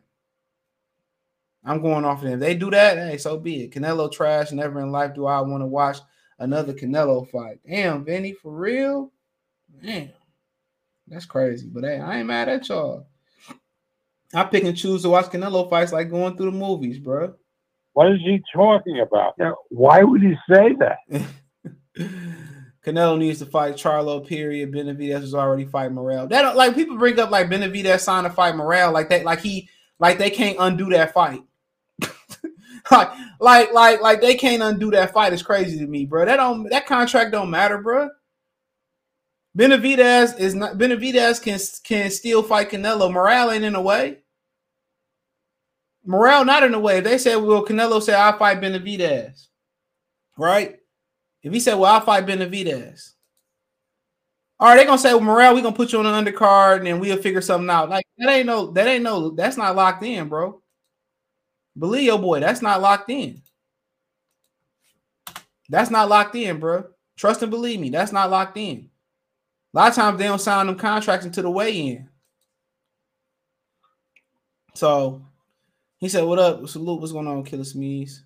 [1.63, 2.33] I'm going off of them.
[2.35, 3.71] If they do that, hey, so be it.
[3.71, 4.51] Canelo trash.
[4.51, 5.97] Never in life do I want to watch
[6.39, 7.59] another Canelo fight.
[7.67, 9.11] Damn, Vinny, for real?
[9.81, 10.11] Man,
[11.07, 11.67] that's crazy.
[11.67, 13.07] But hey, I ain't mad at y'all.
[14.33, 17.33] I pick and choose to watch Canelo fights like going through the movies, bro.
[17.93, 19.35] What is he talking about?
[19.69, 21.25] Why would he say that?
[22.85, 24.25] Canelo needs to fight Charlo.
[24.25, 24.71] Period.
[24.71, 26.27] Benavidez was already fighting Morrell.
[26.27, 29.69] That like people bring up like Benavidez signed to fight Morrell like that, like he
[29.99, 31.41] like they can't undo that fight.
[32.91, 33.09] like
[33.39, 35.33] like like like they can't undo that fight.
[35.33, 36.25] It's crazy to me, bro.
[36.25, 38.09] That don't that contract don't matter, bro.
[39.57, 43.11] Benavidez is not Benavidez can can still fight Canelo.
[43.11, 44.19] Morrell ain't in a way.
[46.05, 46.99] Morrell not in a way.
[46.99, 49.47] If they said, well, Canelo said I'll fight Benavidez,
[50.37, 50.77] right?
[51.41, 53.13] If he said, well, I'll fight Benavidez.
[54.59, 56.87] All right, they're gonna say, well, Morrell, we're gonna put you on an undercard and
[56.87, 57.89] then we'll figure something out.
[57.89, 60.61] Like that ain't no, that ain't no, that's not locked in, bro.
[61.77, 63.41] Believe your boy, that's not locked in.
[65.69, 66.85] That's not locked in, bro.
[67.17, 68.89] Trust and believe me, that's not locked in.
[69.73, 72.09] A lot of times they don't sign them contracts until the weigh in.
[74.73, 75.25] So
[75.97, 76.67] he said, What up?
[76.67, 78.21] Salute, what's going on, Killer Smeeze?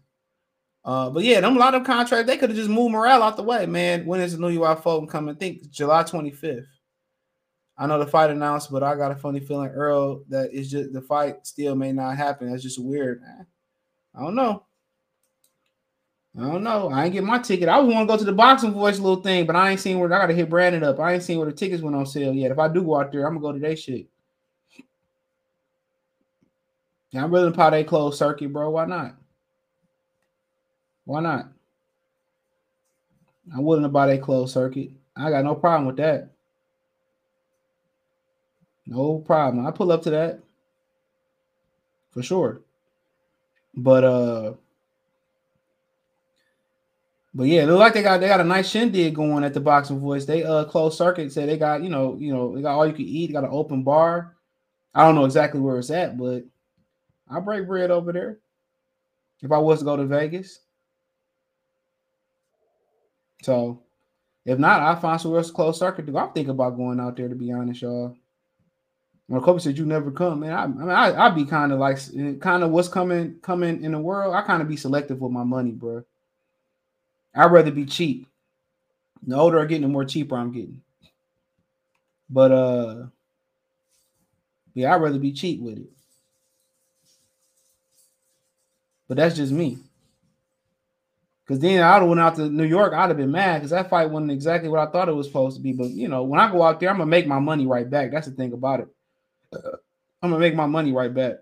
[0.84, 3.38] Uh, but yeah, them a lot of contracts, they could have just moved Morrell out
[3.38, 4.06] the way, man.
[4.06, 5.36] When is the Inoue Fulton coming?
[5.36, 6.66] Think July 25th.
[7.78, 10.94] I know the fight announced, but I got a funny feeling, Earl, that it's just
[10.94, 12.52] the fight still may not happen.
[12.52, 13.22] That's just weird.
[14.16, 14.66] I don't know.
[16.38, 16.90] I don't know.
[16.90, 17.68] I ain't get my ticket.
[17.68, 20.00] I was want to go to the boxing voice little thing, but I ain't seen
[20.00, 21.00] where I gotta hit Brandon up.
[21.00, 22.52] I ain't seen where the tickets went on sale yet.
[22.52, 24.08] If I do go out there, I'm gonna go to that shit.
[27.12, 28.70] Yeah, I'm willing to pot a closed circuit, bro.
[28.70, 29.16] Why not?
[31.04, 31.50] Why not?
[33.54, 34.92] I'm willing to buy that closed circuit.
[35.18, 36.30] I got no problem with that.
[38.86, 39.66] No problem.
[39.66, 40.40] I pull up to that
[42.12, 42.62] for sure.
[43.76, 44.54] But uh
[47.34, 50.00] but yeah, it like they got they got a nice shindig going at the boxing
[50.00, 50.26] voice.
[50.26, 52.94] They uh closed circuit said they got, you know, you know, they got all you
[52.94, 54.36] can eat, got an open bar.
[54.94, 56.44] I don't know exactly where it's at, but
[57.30, 58.40] I break bread over there.
[59.42, 60.60] If I was to go to Vegas.
[63.44, 63.82] So
[64.46, 66.18] if not, I'll find somewhere else closed circuit to go.
[66.18, 68.16] I'm thinking about going out there to be honest, y'all.
[69.28, 71.80] When Kobe said you never come, man, I, I mean, I, I'd be kind of
[71.80, 71.98] like,
[72.42, 74.36] kind of what's coming, coming in the world.
[74.36, 76.04] I kind of be selective with my money, bro.
[77.34, 78.28] I'd rather be cheap.
[79.26, 80.82] The older I get, the more cheaper I'm getting.
[82.30, 83.06] But uh,
[84.74, 85.90] yeah, I'd rather be cheap with it.
[89.08, 89.78] But that's just me.
[91.48, 93.90] Cause then I'd have went out to New York, I'd have been mad because that
[93.90, 95.74] fight wasn't exactly what I thought it was supposed to be.
[95.74, 98.12] But you know, when I go out there, I'm gonna make my money right back.
[98.12, 98.88] That's the thing about it.
[100.22, 101.38] I'm gonna make my money right back.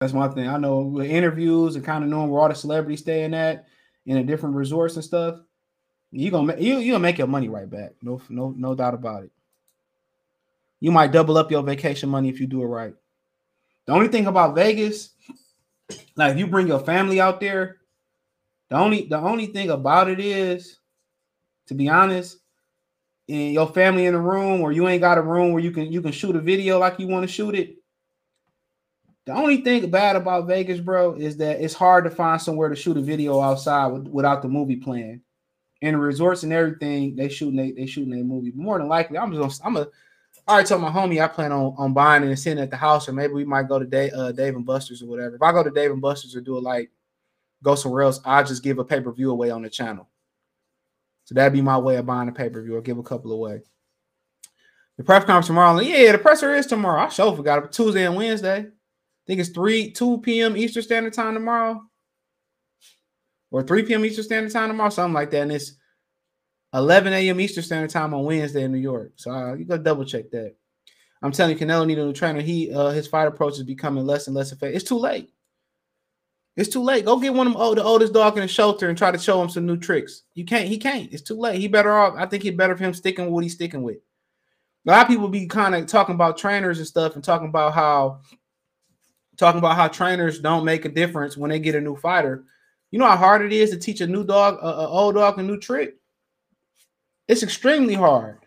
[0.00, 0.48] That's my thing.
[0.48, 3.66] I know with interviews and kind of knowing where all the celebrities staying at
[4.06, 5.40] in the different resorts and stuff.
[6.10, 7.92] You gonna you you gonna make your money right back.
[8.02, 9.30] No no no doubt about it.
[10.80, 12.94] You might double up your vacation money if you do it right.
[13.84, 15.10] The only thing about Vegas,
[16.16, 17.76] like if you bring your family out there,
[18.70, 20.78] the only the only thing about it is,
[21.66, 22.38] to be honest,
[23.28, 25.92] and your family in a room or you ain't got a room where you can
[25.92, 27.79] you can shoot a video like you want to shoot it.
[29.26, 32.76] The only thing bad about Vegas, bro, is that it's hard to find somewhere to
[32.76, 35.20] shoot a video outside with, without the movie playing.
[35.82, 38.52] And the resorts and everything, they shooting they, they shooting a movie.
[38.54, 39.88] More than likely, I'm just gonna, I'm a
[40.46, 43.08] I already told my homie I plan on, on buying and sitting at the house,
[43.08, 45.36] or maybe we might go to Dave, uh, Dave and Buster's or whatever.
[45.36, 46.90] If I go to Dave and Buster's or do it like
[47.62, 50.08] go somewhere else, I'll just give a pay per view away on the channel.
[51.24, 53.32] So that'd be my way of buying a pay per view or give a couple
[53.32, 53.62] away.
[54.96, 55.78] The press conference tomorrow.
[55.80, 57.02] Yeah, the presser is tomorrow.
[57.02, 57.72] I sure forgot it.
[57.72, 58.66] Tuesday and Wednesday.
[59.30, 60.56] Think it's 3 2 p.m.
[60.56, 61.80] Eastern Standard Time tomorrow.
[63.52, 64.04] Or 3 p.m.
[64.04, 65.42] Eastern Standard Time tomorrow, something like that.
[65.42, 65.74] And it's
[66.74, 67.40] 11 a.m.
[67.40, 69.12] Eastern Standard Time on Wednesday in New York.
[69.14, 70.56] So uh, you go double check that.
[71.22, 72.40] I'm telling you, Canelo need a new trainer.
[72.40, 74.74] He uh, his fight approach is becoming less and less effective.
[74.74, 75.30] It's too late.
[76.56, 77.04] It's too late.
[77.04, 79.18] Go get one of them, oh, the oldest dog in the shelter and try to
[79.18, 80.24] show him some new tricks.
[80.34, 80.66] You can't.
[80.66, 81.12] He can't.
[81.12, 81.60] It's too late.
[81.60, 82.14] He better off.
[82.16, 83.98] I think he better for him sticking with what he's sticking with.
[84.88, 87.74] A lot of people be kind of talking about trainers and stuff and talking about
[87.74, 88.22] how
[89.40, 92.44] talking about how trainers don't make a difference when they get a new fighter.
[92.92, 95.42] You know how hard it is to teach a new dog, a, old dog, a
[95.42, 95.96] new trick.
[97.26, 98.38] It's extremely hard.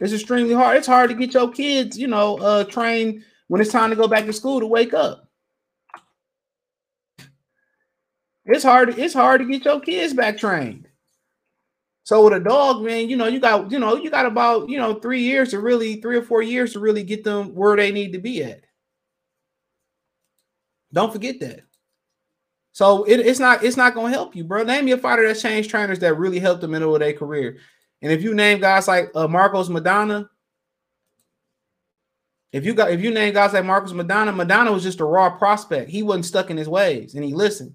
[0.00, 0.76] It's extremely hard.
[0.76, 4.06] It's hard to get your kids, you know, uh, trained when it's time to go
[4.06, 5.28] back to school to wake up.
[8.44, 8.98] It's hard.
[8.98, 10.86] It's hard to get your kids back trained.
[12.04, 14.78] So with a dog, man, you know, you got, you know, you got about, you
[14.78, 17.92] know, three years to really, three or four years to really get them where they
[17.92, 18.64] need to be at.
[20.92, 21.62] Don't forget that.
[22.72, 24.62] So it, it's not, it's not gonna help you, bro.
[24.62, 27.58] Name me a fighter that changed trainers that really helped them in the their career.
[28.02, 30.28] And if you name guys like uh, Marcos Maidana,
[32.52, 35.30] if you got if you name guys like Marcos Maidana, Maidana was just a raw
[35.30, 35.90] prospect.
[35.90, 37.74] He wasn't stuck in his ways and he listened.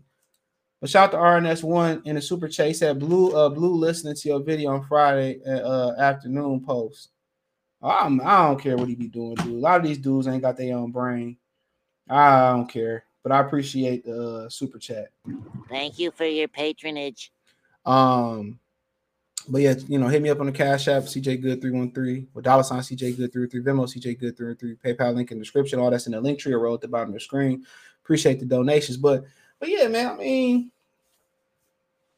[0.82, 4.30] But shout out to RNS1 in the super chase said blue uh blue listening to
[4.30, 7.10] your video on Friday uh, afternoon post.
[7.82, 9.48] I'm, I don't care what he be doing, dude.
[9.48, 11.36] A lot of these dudes ain't got their own brain.
[12.10, 15.10] I don't care, but I appreciate the uh, super chat.
[15.70, 17.32] Thank you for your patronage.
[17.86, 18.60] Um,
[19.48, 22.46] but yeah, you know, hit me up on the Cash App, CJ Good 313, with
[22.46, 25.80] dollar sign CJ Good 313, Venmo, CJ Good 313, PayPal link in the description.
[25.80, 27.66] All that's in the link tree or roll at the bottom of the screen.
[28.04, 28.98] Appreciate the donations.
[28.98, 29.26] But
[29.60, 30.72] but yeah, man, I mean,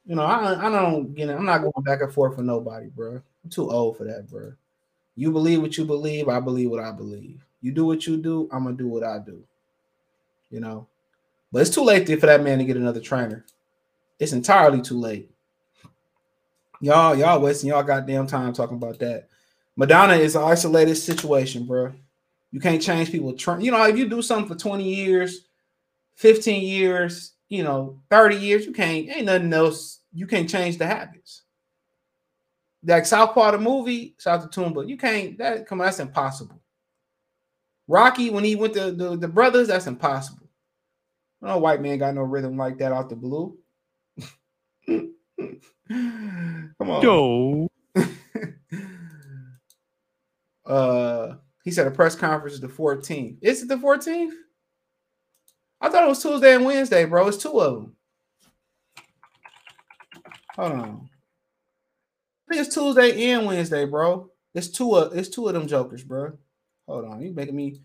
[0.05, 2.87] you know, I, I don't, you know, I'm not going back and forth with nobody,
[2.87, 3.21] bro.
[3.43, 4.53] I'm too old for that, bro.
[5.15, 7.43] You believe what you believe, I believe what I believe.
[7.61, 9.43] You do what you do, I'm gonna do what I do.
[10.55, 10.87] You know,
[11.51, 13.45] but it's too late for that man to get another trainer.
[14.19, 15.29] It's entirely too late.
[16.79, 19.27] Y'all, y'all wasting y'all goddamn time talking about that.
[19.77, 21.91] Maidana is an isolated situation, bro.
[22.51, 23.35] You can't change people.
[23.59, 25.41] You know, if you do something for 20 years,
[26.15, 29.99] 15 years, you know, 30 years, you can't, ain't nothing else.
[30.13, 31.41] You can't change the habits.
[32.81, 34.87] Like Southpaw the movie, shout out to Toomba.
[34.87, 36.61] You can't, that come on, that's impossible.
[37.89, 40.44] Rocky, when he went to the, the brothers, that's impossible.
[41.41, 43.57] No white man got no rhythm like that out the blue.
[44.87, 45.11] Come
[46.79, 47.01] on.
[47.01, 47.67] Yo.
[50.65, 53.37] uh he said a press conference is the 14th.
[53.41, 54.33] Is it the 14th?
[55.81, 57.27] I thought it was Tuesday and Wednesday, bro.
[57.27, 57.95] It's two of them.
[60.55, 61.09] Hold on.
[62.47, 64.29] I think it's Tuesday and Wednesday, bro.
[64.53, 66.37] It's two of it's two of them jokers, bro.
[66.87, 67.21] Hold on.
[67.21, 67.81] You making me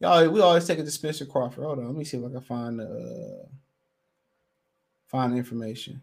[0.00, 1.64] y'all we always take it to Spencer Crawford.
[1.64, 1.86] Hold on.
[1.86, 3.46] Let me see if I can find uh
[5.06, 6.00] find information.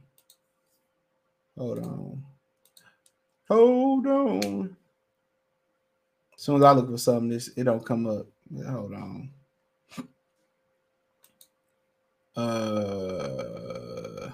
[1.57, 2.23] Hold on.
[3.49, 4.77] Hold on.
[6.35, 8.27] As soon as I look for something, this it don't come up.
[8.67, 9.29] Hold on.
[12.35, 14.31] Uh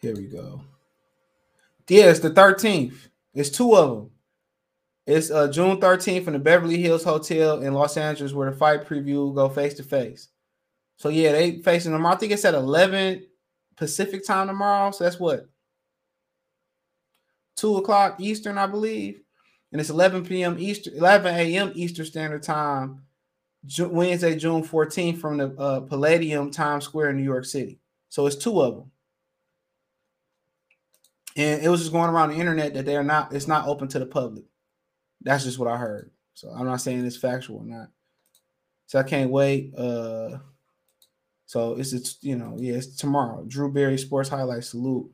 [0.00, 0.60] here we go.
[1.88, 3.08] Yeah, it's the 13th.
[3.34, 4.10] It's two of them.
[5.06, 8.86] It's uh June 13th in the Beverly Hills Hotel in Los Angeles, where the fight
[8.86, 10.28] preview will go face to face.
[10.96, 12.06] So yeah, they facing them.
[12.06, 13.24] I think it's at 11
[13.76, 14.90] Pacific time tomorrow.
[14.90, 15.48] So that's what
[17.56, 19.20] two o'clock Eastern, I believe,
[19.70, 20.56] and it's 11 p.m.
[20.58, 21.72] Eastern, 11 a.m.
[21.74, 23.02] Eastern Standard Time,
[23.78, 27.78] Wednesday, June 14th, from the uh, Palladium Times Square in New York City.
[28.08, 28.90] So it's two of them,
[31.36, 33.32] and it was just going around the internet that they are not.
[33.32, 34.44] It's not open to the public.
[35.22, 36.10] That's just what I heard.
[36.34, 37.88] So I'm not saying it's factual or not.
[38.86, 39.74] So I can't wait.
[39.74, 40.38] Uh,
[41.46, 43.44] so it's it's you know yeah it's tomorrow.
[43.46, 45.10] Drew Berry Sports Highlights salute.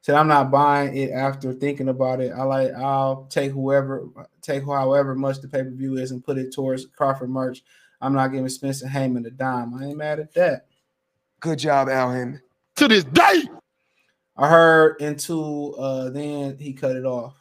[0.00, 2.32] Said I'm not buying it after thinking about it.
[2.32, 4.08] I like I'll take whoever
[4.42, 7.62] take however much the pay per view is and put it towards Crawford merch.
[8.00, 9.74] I'm not giving Spencer Haymon a dime.
[9.74, 10.66] I ain't mad at that.
[11.40, 12.40] Good job, Allen.
[12.76, 13.42] To this day.
[14.36, 17.34] I heard until uh then he cut it off.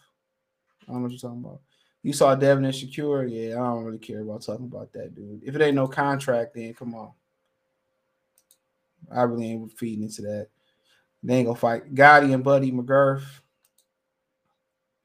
[0.87, 1.61] I don't know what you're talking about.
[2.03, 3.25] You saw Devin Insecure?
[3.25, 5.41] Yeah, I don't really care about talking about that, dude.
[5.43, 7.11] If it ain't no contract, then come on.
[9.11, 10.47] I really ain't feeding into that.
[11.23, 13.23] They ain't gonna fight Gotti and Buddy McGirt.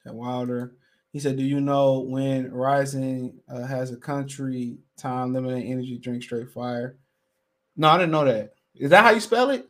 [0.05, 0.75] And Wilder.
[1.13, 6.23] He said, "Do you know when Rising uh, has a country time limited energy drink
[6.23, 6.97] straight fire?"
[7.77, 8.55] No, I didn't know that.
[8.75, 9.69] Is that how you spell it?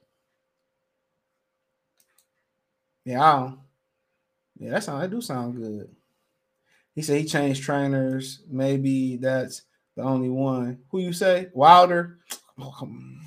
[3.05, 3.53] Yeah,
[4.59, 5.95] yeah, that sound that do sound good.
[6.95, 8.41] He said he changed trainers.
[8.49, 9.63] Maybe that's
[9.97, 10.79] the only one.
[10.91, 11.49] Who you say?
[11.55, 12.19] Wilder?
[12.59, 13.21] Oh, come,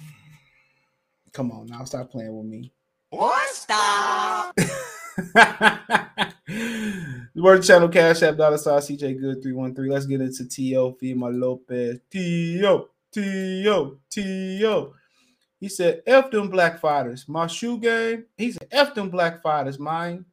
[1.32, 2.72] come on now, stop playing with me.
[3.10, 3.50] What?
[3.50, 4.56] Stop.
[7.36, 9.92] Word channel cash app dollar sign CJ Good 313.
[9.92, 12.00] Let's get into Teofimo Lopez.
[12.10, 12.90] T.O.
[13.12, 13.98] T.O.
[14.10, 14.94] T.O.
[15.60, 17.26] He said, F them black fighters.
[17.28, 18.26] My shoe game.
[18.38, 20.26] He said, F them black fighters, mine.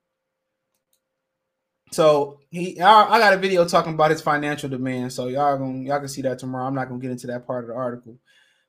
[1.93, 5.13] So he I, got a video talking about his financial demand.
[5.13, 6.67] So y'all gonna y'all can see that tomorrow.
[6.67, 8.19] I'm not gonna get into that part of the article.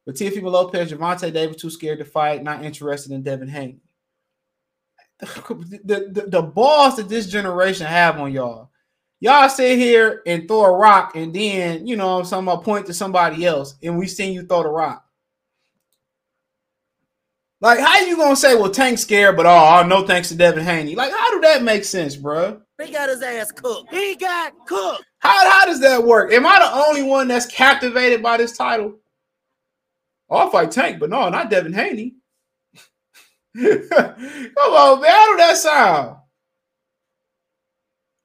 [0.06, 3.80] But Teofimo Lopez, Gervonta Davis too scared to fight, not interested in Devin Haney.
[5.86, 8.72] The, the, the, balls that this generation have on y'all.
[9.22, 13.46] Y'all sit here and throw a rock, and then you know I'm point to somebody
[13.46, 15.06] else, and we seen you throw the rock.
[17.62, 20.96] Like, how you gonna say, well, Tank scared, but oh, no thanks to Devin Haney?
[20.96, 22.62] Like, how do that make sense, bro?
[22.84, 23.94] He got his ass cooked.
[23.94, 25.06] He got cooked.
[25.20, 26.34] How, how does that work?
[26.34, 29.00] Am I the only one that's captivated by this title?
[30.30, 32.16] Oh, I'll fight Tank, but no, not Devin Haney.
[33.58, 35.12] Come on, man.
[35.12, 36.18] How do that sound?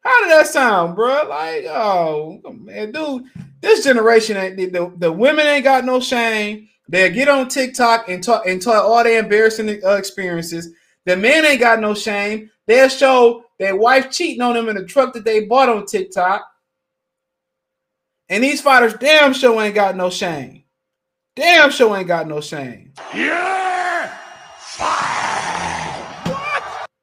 [0.08, 1.26] How did that sound, bro?
[1.28, 3.24] Like, oh man, dude,
[3.60, 6.68] this generation ain't the, the, the women ain't got no shame.
[6.88, 10.70] They get on TikTok and talk and talk all their embarrassing uh, experiences.
[11.04, 12.50] The men ain't got no shame.
[12.66, 16.46] They'll show their wife cheating on them in the truck that they bought on TikTok.
[18.28, 20.64] And these fighters damn sure ain't got no shame.
[21.34, 22.92] Damn sure ain't got no shame.
[23.14, 24.12] Yeah!
[24.76, 25.18] What?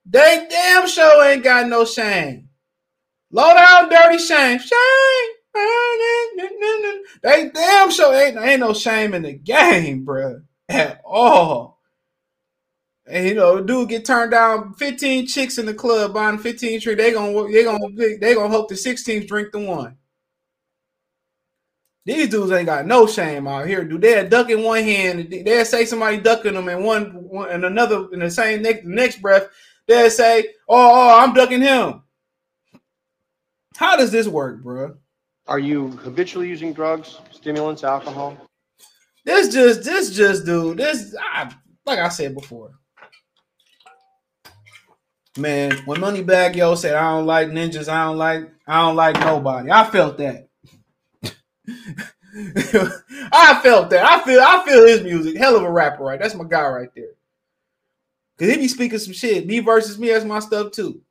[0.06, 2.48] They damn sure ain't got no shame.
[3.32, 4.60] Low down dirty shame.
[4.60, 5.36] Shame.
[7.22, 10.42] They damn sure ain't, ain't no shame in the game, bro.
[10.70, 11.75] At all.
[13.08, 16.96] And you know, dude get turned down 15 chicks in the club buying 15 tree.
[16.96, 17.88] They gonna they gonna
[18.20, 19.98] they gonna hope the 16th drink the one.
[22.06, 24.02] These dudes ain't got no shame out here, dude.
[24.02, 28.08] They'll duck in one hand, they'll say somebody ducking them in one, one and another
[28.12, 29.48] in the same next next breath.
[29.88, 32.04] They'll say, "Oh, oh, I'm ducking him."
[33.76, 34.96] How does this work, bro?
[35.48, 38.38] Are you habitually using drugs, stimulants, alcohol?
[39.26, 40.78] This just, this just, dude.
[40.78, 41.54] This, I,
[41.86, 42.72] like I said before,
[45.38, 45.78] man.
[45.86, 47.88] When Money Moneybagg Yo said, "I don't like ninjas.
[47.88, 50.48] I don't like, I don't like nobody," I felt that.
[53.32, 54.06] I felt that.
[54.06, 55.38] I feel, I feel his music.
[55.38, 56.20] Hell of a rapper, right?
[56.20, 57.12] That's my guy right there.
[58.38, 59.48] Cause he be speaking some shit.
[59.48, 61.02] Me versus me, that's my stuff too.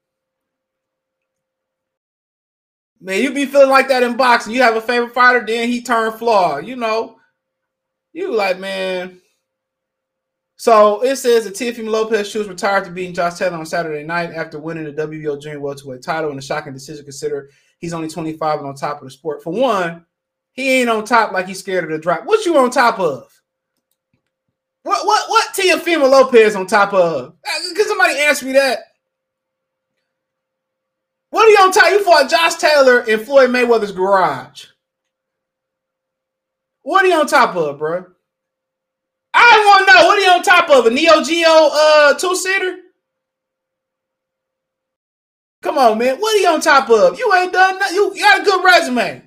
[3.01, 4.55] Man, you be feeling like that in boxing.
[4.55, 6.67] You have a favorite fighter, then he turned flawed.
[6.67, 7.17] You know,
[8.13, 9.21] you like, man.
[10.57, 14.31] So it says that Teofimo Lopez was retired to beating Josh Taylor on Saturday night
[14.31, 17.05] after winning the WBO junior welterweight title in a shocking decision.
[17.05, 19.43] Consider he's only 25 and on top of the sport.
[19.43, 20.07] For one,
[20.53, 22.25] he ain't on top like he's scared of the drop.
[22.25, 23.29] What you on top of?
[24.85, 27.35] What what what Teofimo Lopez on top of?
[27.45, 28.81] Uh, can somebody answer me that?
[31.31, 31.91] What are you on top?
[31.91, 34.67] You fought Josh Taylor in Floyd Mayweather's garage.
[36.83, 38.05] What are you on top of, bro?
[39.55, 40.87] I want to know what are you on top of?
[40.87, 42.79] A Neo Geo uh two seater?
[45.63, 46.19] Come on, man.
[46.19, 47.19] What are you on top of?
[47.19, 47.97] You ain't done nothing.
[47.97, 49.23] You, you got a good resume.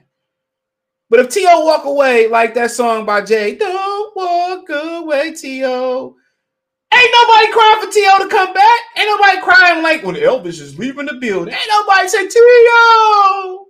[1.09, 1.65] But if T.O.
[1.65, 6.15] walk away like that song by Jay, don't walk away, T.O.
[6.93, 8.19] Ain't nobody crying for T.O.
[8.23, 8.79] to come back.
[8.97, 11.53] Ain't nobody crying like when Elvis is leaving the building.
[11.53, 13.67] Ain't nobody say T.O.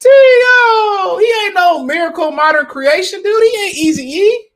[0.00, 1.18] T.O.
[1.20, 3.42] He ain't no miracle modern creation, dude.
[3.44, 4.48] He ain't easy E.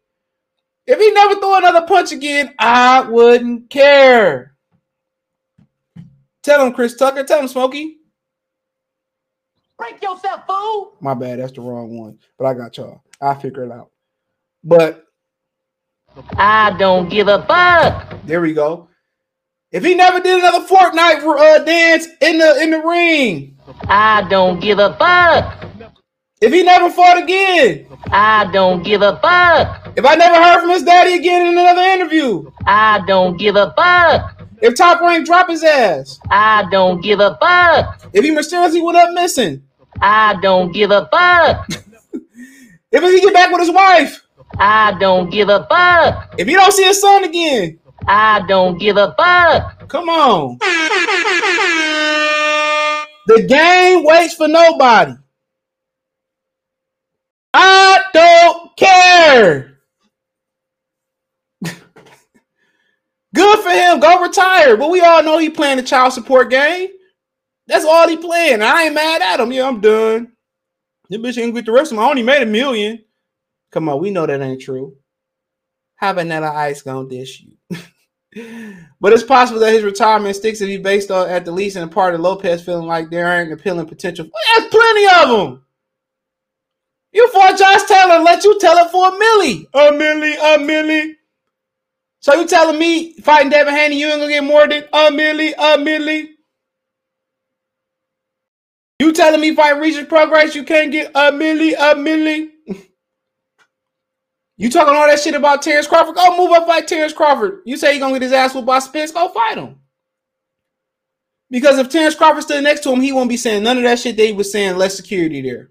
[0.87, 4.55] If he never throw another punch again, I wouldn't care.
[6.43, 7.24] Tell him, Chris Tucker.
[7.24, 7.97] Tell him, Smokey.
[9.78, 10.97] Break yourself, fool.
[11.01, 11.41] My bad.
[11.41, 12.18] That's the wrong one.
[12.39, 13.03] But I got y'all.
[13.20, 13.91] I figure it out.
[14.62, 15.05] But
[16.37, 18.16] I don't give a fuck.
[18.24, 18.89] There we go.
[19.72, 23.59] If he never did another Fortnite uh, dance in the in the ring,
[23.89, 25.65] I don't give a fuck.
[26.39, 29.95] If he never fought again, I don't give a fuck.
[29.97, 33.72] If I never heard from his daddy again in another interview, I don't give a
[33.74, 34.43] fuck.
[34.61, 38.03] If Top Rank drop his ass, I don't give a fuck.
[38.12, 39.62] If he mysteriously went up missing,
[40.03, 41.68] I don't give a fuck.
[42.93, 44.22] if he get back with his wife,
[44.59, 46.34] I don't give a fuck.
[46.37, 49.89] If you don't see his son again, I don't give a fuck.
[49.89, 50.59] Come on.
[53.26, 55.14] The game waits for nobody.
[57.59, 59.78] I don't care.
[63.34, 63.98] Good for him.
[63.98, 64.76] Go retire.
[64.76, 66.90] But we all know he playing the child support game.
[67.66, 68.61] That's all he playing.
[68.61, 69.52] I ain't mad at him.
[69.52, 70.32] Yeah, I'm done.
[71.09, 72.04] This bitch ain't get the rest of him.
[72.04, 73.02] I only made a million.
[73.72, 74.94] Come on, we know that ain't true.
[75.96, 77.76] How Vanilla Ice gonna dish you?
[79.00, 81.82] but it's possible that his retirement sticks to be based on at the least in
[81.82, 84.26] a part of Lopez feeling like there ain't appealing potential.
[84.57, 85.65] There's plenty of them.
[87.16, 89.66] You fought Josh Taylor, let you tell it for a milli.
[89.72, 91.14] A milli, a milli.
[92.20, 95.54] So you telling me fighting Devin Haney, you ain't gonna get more than a milli,
[95.56, 96.28] a milli?
[98.98, 102.50] You telling me fight Regis Prograis, you can't get a milli, a milli?
[104.58, 106.14] You talking all that shit about Terrence Crawford?
[106.14, 107.60] Go move up, fight Terrence Crawford.
[107.66, 109.12] You say you gonna get his ass whooped by Spence?
[109.12, 109.76] Go fight him.
[111.50, 113.98] Because if Terrence Crawford stood next to him, he won't be saying none of that
[113.98, 114.78] shit they was saying.
[114.78, 115.70] Less security there,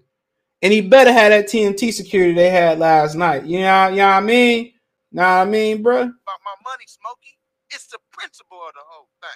[0.66, 3.44] and he better have that TMT security they had last night.
[3.44, 4.72] You know, you know what I mean?
[5.12, 5.98] Know what I mean, bro?
[5.98, 7.38] About my money, Smokey.
[7.70, 9.30] It's the principle of the whole thing.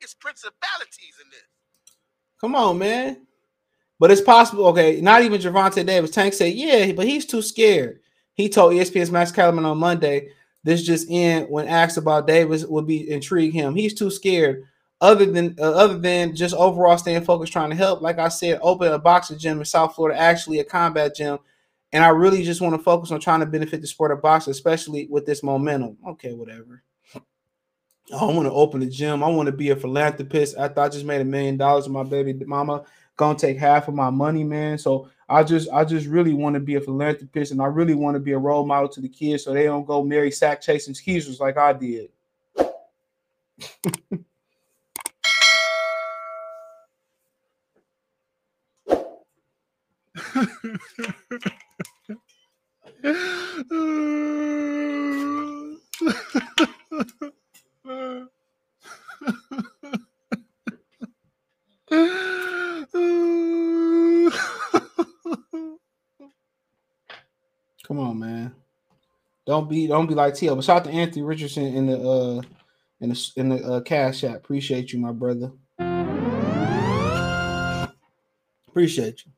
[0.00, 1.44] It's principalities in this.
[2.40, 3.24] Come on, man.
[4.00, 4.66] But it's possible.
[4.66, 6.10] Okay, not even Gervonta Davis.
[6.10, 8.00] Tank said, yeah, but he's too scared.
[8.34, 10.30] He told ESPN's Max Kellerman on Monday.
[10.64, 13.76] This just in when asked about Davis would be intrigue him.
[13.76, 14.64] He's too scared.
[15.02, 18.02] Other than uh, other than just overall staying focused, trying to help.
[18.02, 21.40] Like I said, open a boxing gym in South Florida, actually a combat gym,
[21.92, 24.52] and I really just want to focus on trying to benefit the sport of boxing,
[24.52, 25.96] especially with this momentum.
[26.06, 26.84] Okay, whatever.
[28.16, 29.24] I want to open a gym.
[29.24, 30.56] I want to be a philanthropist.
[30.56, 32.84] I thought I just made a million dollars my baby mama.
[33.16, 34.78] Gonna take half of my money, man.
[34.78, 38.14] So I just I just really want to be a philanthropist and I really want
[38.14, 40.94] to be a role model to the kids so they don't go marry sack chasing
[40.94, 42.10] skeezers like I did.
[67.86, 68.54] Come on, man.
[69.46, 70.56] Don't be don't be like TL.
[70.56, 72.40] But shout out to Anthony Richardson in the uh
[73.00, 74.36] in the in the uh, cash app.
[74.36, 75.52] Appreciate you, my brother.
[78.68, 79.32] Appreciate you.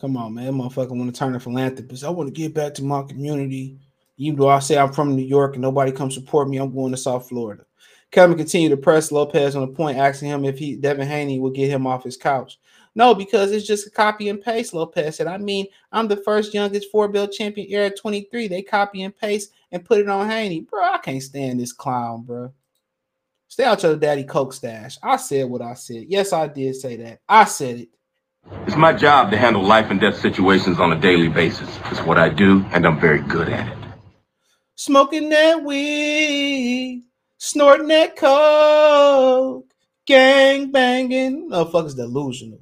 [0.00, 0.52] Come on, man.
[0.52, 2.04] Motherfucker want to turn a philanthropist.
[2.04, 3.78] I want to get back to my community.
[4.16, 6.92] Even though I say I'm from New York and nobody come support me, I'm going
[6.92, 7.64] to South Florida.
[8.10, 11.54] Kevin continued to press Lopez on the point, asking him if he Devin Haney would
[11.54, 12.58] get him off his couch.
[12.94, 15.26] No, because it's just a copy and paste, Lopez said.
[15.26, 18.48] I mean, I'm the first youngest four bill champion era 23.
[18.48, 20.62] They copy and paste and put it on Haney.
[20.62, 22.52] Bro, I can't stand this clown, bro.
[23.48, 24.98] Stay out your daddy coke stash.
[25.02, 26.06] I said what I said.
[26.08, 27.20] Yes, I did say that.
[27.28, 27.88] I said it.
[28.66, 31.68] It's my job to handle life and death situations on a daily basis.
[31.86, 33.78] It's what I do, and I'm very good at it.
[34.74, 37.04] Smoking that weed,
[37.38, 39.66] snorting that coke,
[40.06, 41.50] gang banging.
[41.50, 42.60] Motherfuckers delusional.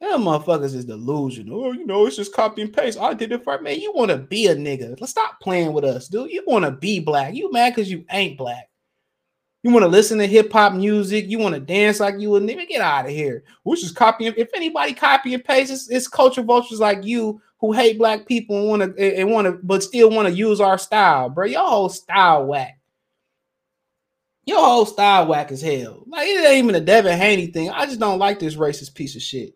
[0.00, 1.64] That motherfuckers is delusional.
[1.64, 2.98] Oh, you know, it's just copy and paste.
[2.98, 3.80] I did it for man.
[3.80, 4.98] You want to be a nigga.
[5.00, 6.30] Let's stop playing with us, dude.
[6.30, 7.34] You want to be black.
[7.34, 8.67] You mad because you ain't black.
[9.62, 11.26] You want to listen to hip hop music.
[11.28, 12.68] You want to dance like you a nigga.
[12.68, 13.42] Get out of here.
[13.64, 14.32] Which is copying.
[14.36, 18.56] If anybody copy and paste, it's, it's culture vultures like you who hate black people
[18.56, 21.46] and want to and want to, but still want to use our style, bro.
[21.46, 22.78] Your whole style whack.
[24.44, 26.04] Your whole style whack as hell.
[26.06, 27.70] Like it ain't even a Devin Haney thing.
[27.70, 29.54] I just don't like this racist piece of shit.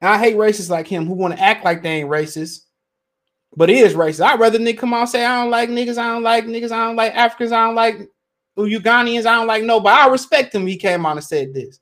[0.00, 2.60] And I hate racists like him who want to act like they ain't racist,
[3.56, 4.24] but he is racist.
[4.24, 6.70] I'd rather nigga come out and say I don't like niggas, I don't like niggas,
[6.70, 8.08] I don't like Africans, I don't like
[8.64, 10.00] Ugandans, I don't like nobody.
[10.00, 10.66] I respect him.
[10.66, 11.78] He came on and said this.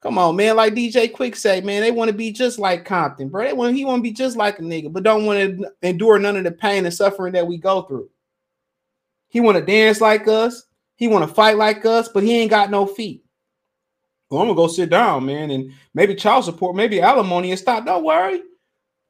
[0.00, 0.56] Come on, man.
[0.56, 3.44] Like DJ Quik say, man, they want to be just like Compton, bro.
[3.44, 6.18] They want he want to be just like a nigga, but don't want to endure
[6.18, 8.10] none of the pain and suffering that we go through.
[9.28, 10.66] He want to dance like us.
[10.96, 13.24] He want to fight like us, but he ain't got no feet.
[14.30, 17.84] Well, I'm gonna go sit down, man, and maybe child support, maybe alimony, and stop.
[17.84, 18.42] Don't worry,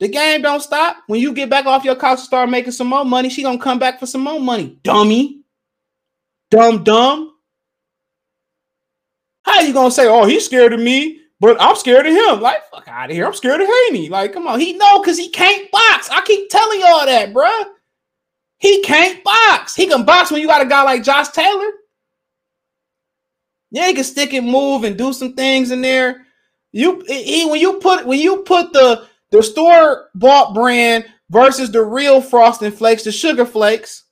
[0.01, 0.99] the game don't stop.
[1.07, 3.59] When you get back off your couch and start making some more money, she gonna
[3.59, 5.44] come back for some more money, dummy,
[6.55, 7.33] dumb, dumb.
[9.43, 11.21] How you gonna say, "Oh, he's scared of me"?
[11.41, 12.41] But I'm scared of him.
[12.41, 13.27] Like, fuck out of here.
[13.27, 14.09] I'm scared of Haney.
[14.09, 14.59] Like, come on.
[14.61, 16.09] He know because he can't box.
[16.11, 17.65] I keep telling y'all that, bruh.
[18.59, 19.75] He can't box.
[19.75, 21.71] He can box when you got a guy like Josh Taylor.
[23.71, 26.25] Yeah, he can stick and move and do some things in there.
[26.73, 31.83] You he when you put when you put the the store bought brand versus the
[31.83, 34.04] real frosting flakes, the sugar flakes.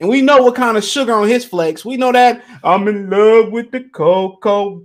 [0.00, 1.84] And we know what kind of sugar on his flakes.
[1.84, 4.84] We know that I'm in love with the cocoa.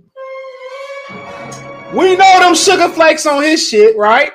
[1.92, 4.32] We know them sugar flakes on his shit, right?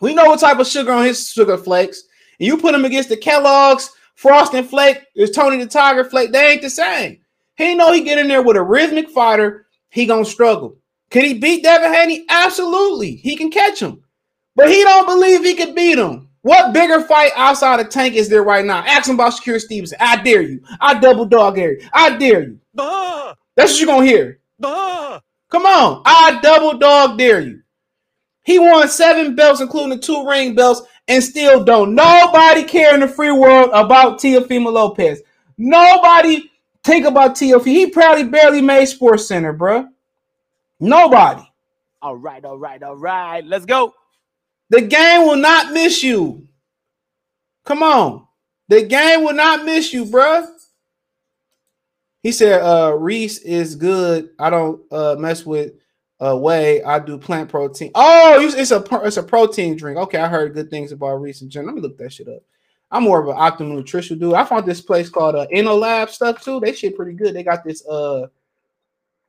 [0.00, 2.02] We know what type of sugar on his sugar flakes.
[2.40, 6.32] And you put them against the Kellogg's frosting flake, is Tony the Tiger flake.
[6.32, 7.20] They ain't the same.
[7.56, 9.66] He know he get in there with a rhythmic fighter.
[9.90, 10.78] He gonna struggle.
[11.10, 12.24] Can he beat Devin Haney?
[12.28, 13.14] Absolutely.
[13.14, 14.02] He can catch him.
[14.56, 16.28] But he don't believe he could beat him.
[16.42, 18.84] What bigger fight outside of Tank is there right now?
[18.84, 19.98] Ask him about Shakur Stevenson.
[20.00, 20.62] I dare you.
[20.80, 21.88] I double dog dare you.
[21.92, 22.58] I dare you.
[22.74, 24.40] That's what you're gonna hear.
[24.60, 26.02] Come on.
[26.04, 27.62] I double dog dare you.
[28.42, 31.94] He won seven belts, including two ring belts, and still don't.
[31.94, 35.22] Nobody care in the free world about Teofimo Lopez.
[35.58, 36.50] Nobody
[36.82, 37.64] think about Teofimo.
[37.64, 39.86] He probably barely made Sports Center, bro.
[40.80, 41.48] Nobody.
[42.00, 43.44] All right, all right, all right.
[43.44, 43.94] Let's go.
[44.72, 46.48] The game will not miss you.
[47.66, 48.26] Come on.
[48.68, 50.48] The game will not miss you, bruh.
[52.22, 54.30] He said, uh, Reese is good.
[54.38, 55.74] I don't uh mess with
[56.20, 56.82] uh whey.
[56.82, 57.90] I do plant protein.
[57.94, 59.98] Oh, it's a it's a protein drink.
[59.98, 61.66] Okay, I heard good things about Reese and Jen.
[61.66, 62.42] Let me look that shit up.
[62.90, 64.32] I'm more of an optimal nutrition dude.
[64.32, 66.60] I found this place called uh InnoLab stuff too.
[66.60, 67.34] They shit pretty good.
[67.34, 68.28] They got this uh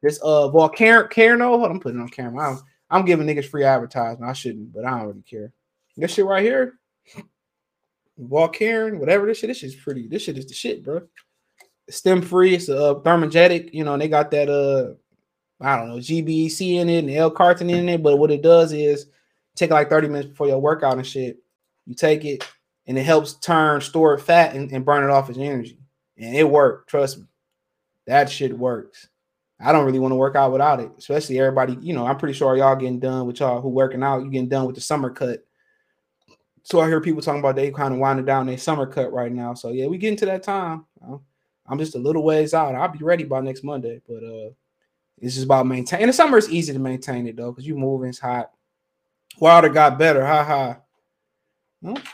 [0.02, 1.10] this uh volcano.
[1.50, 2.58] Hold on, I'm putting on camera.
[2.94, 4.30] I'm, giving niggas free advertisement.
[4.30, 5.52] I shouldn't, but I don't really care.
[5.98, 6.80] This shit right here,
[8.20, 9.50] Volcaren, whatever this shit.
[9.50, 10.08] This shit's pretty.
[10.08, 11.02] This shit is the shit, bro.
[11.90, 12.56] Stem free.
[12.56, 13.74] It's uh thermogenic.
[13.74, 14.94] You know, they got that uh
[15.64, 18.04] I don't know GBC in it and L cartin in it.
[18.04, 19.08] But what it does is
[19.56, 21.38] take like 30 minutes before your workout and shit.
[21.86, 22.48] You take it
[22.88, 25.80] and it helps turn stored fat and, and burn it off as energy.
[26.18, 26.90] And it worked.
[26.90, 27.26] Trust me.
[28.08, 29.08] That shit works.
[29.60, 31.78] I don't really want to work out without it, especially everybody.
[31.80, 34.24] You know, I'm pretty sure y'all getting done with y'all who working out.
[34.24, 35.46] You getting done with the summer cut.
[36.64, 39.32] So I hear people talking about they kind of winding down their summer cut right
[39.32, 39.54] now.
[39.54, 40.86] So yeah, we getting to that time.
[41.68, 42.76] I'm just a little ways out.
[42.76, 44.50] I'll be ready by next Monday, but uh,
[45.22, 46.04] it's just about maintaining.
[46.04, 48.52] In the summer, is easy to maintain it though, because you moving, it's hot.
[49.40, 50.26] Wilder got better.
[50.26, 50.78] Ha ha.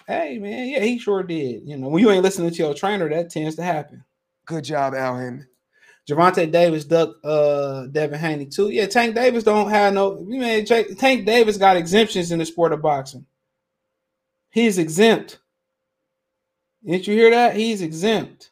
[0.07, 1.61] Hey man, yeah, he sure did.
[1.67, 4.03] You know, when you ain't listening to your trainer, that tends to happen.
[4.45, 5.45] Good job, Al Hammond.
[6.07, 8.69] Gervonta Davis duck uh Devin Haney too.
[8.69, 12.73] Yeah, Tank Davis don't have no You mean Tank Davis got exemptions in the sport
[12.73, 13.25] of boxing.
[14.51, 15.39] He's exempt.
[16.83, 17.55] Didn't you hear that?
[17.55, 18.51] He's exempt.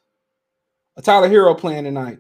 [0.98, 2.20] A Tyler Herro playing tonight.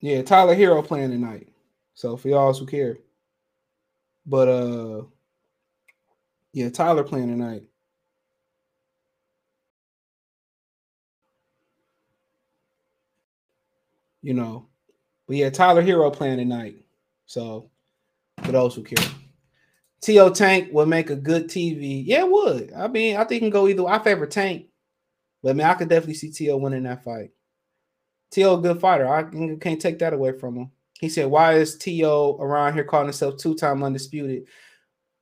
[0.00, 1.48] Yeah, Tyler Herro playing tonight.
[1.94, 2.98] So for y'all who care.
[4.24, 5.02] But uh
[6.52, 7.64] yeah, Tyler playing tonight.
[14.22, 14.66] You know.
[15.26, 16.76] But yeah, Tyler Herro playing tonight.
[17.26, 17.70] So
[18.44, 19.04] for those who care.
[20.00, 20.30] T.O.
[20.30, 22.02] Tank would make a good TV.
[22.06, 22.72] Yeah, it would.
[22.72, 23.86] I mean, I think it can go either.
[23.86, 24.66] I favor Tank,
[25.42, 26.56] but I mean, I could definitely see T.O.
[26.56, 27.30] winning that fight.
[28.30, 28.58] T.O.
[28.58, 29.08] a good fighter.
[29.08, 30.70] I can- can't take that away from him.
[31.00, 32.38] He said, Why is T.O.
[32.40, 34.46] around here calling himself two-time undisputed?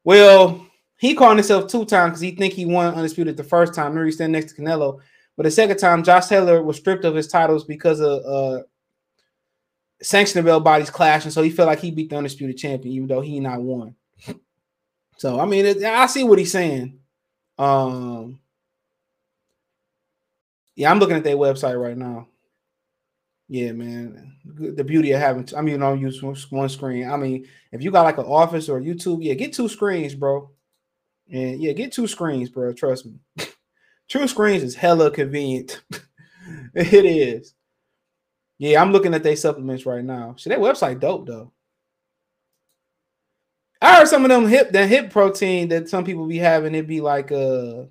[0.04, 0.66] Well,
[0.98, 3.86] he calling himself two-time because he think he won undisputed the first time.
[3.88, 5.00] Remember, he stand next to Canelo.
[5.36, 8.62] But the second time, Josh Taylor was stripped of his titles because of uh
[10.02, 11.30] sanctioning bell bodies clashing.
[11.30, 13.94] So he felt like he beat the undisputed champion, even though he not won.
[15.18, 16.98] So I mean, it, I see what he's saying.
[17.58, 18.40] Um,
[20.74, 22.28] yeah, I'm looking at their website right now.
[23.48, 25.48] Yeah, man, the beauty of having.
[25.56, 26.20] I mean, don't use
[26.50, 27.08] one screen.
[27.08, 30.50] I mean, if you got like an office or YouTube, yeah, get two screens, bro.
[31.30, 32.72] And yeah, get two screens, bro.
[32.72, 33.20] Trust me.
[34.08, 35.82] Two screens is hella convenient.
[36.74, 37.54] it is.
[38.58, 40.34] Yeah, I'm looking at their supplements right now.
[40.38, 41.52] So that website dope though.
[43.80, 46.74] I heard some of them hip that hip protein that some people be having.
[46.74, 47.84] It be like uh,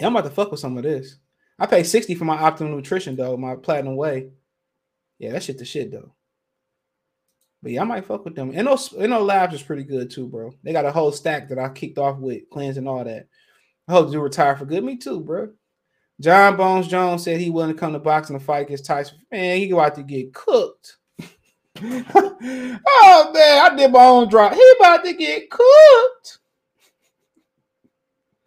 [0.00, 1.16] I'm about to fuck with some of this.
[1.58, 4.30] I pay 60 for my optimal nutrition though, my platinum way.
[5.18, 6.14] Yeah, that shit the shit though.
[7.60, 8.52] But yeah, I might fuck with them.
[8.54, 10.52] And those and those Labs is pretty good too, bro.
[10.62, 13.26] They got a whole stack that I kicked off with cleansing all that.
[13.88, 14.84] I hope to retire for good.
[14.84, 15.48] Me too, bro.
[16.20, 19.18] John Bones Jones said he wouldn't come to boxing to fight against Tyson.
[19.30, 20.96] Man, he go out to get cooked.
[21.80, 24.52] oh man, I did my own drop.
[24.52, 26.38] He about to get cooked.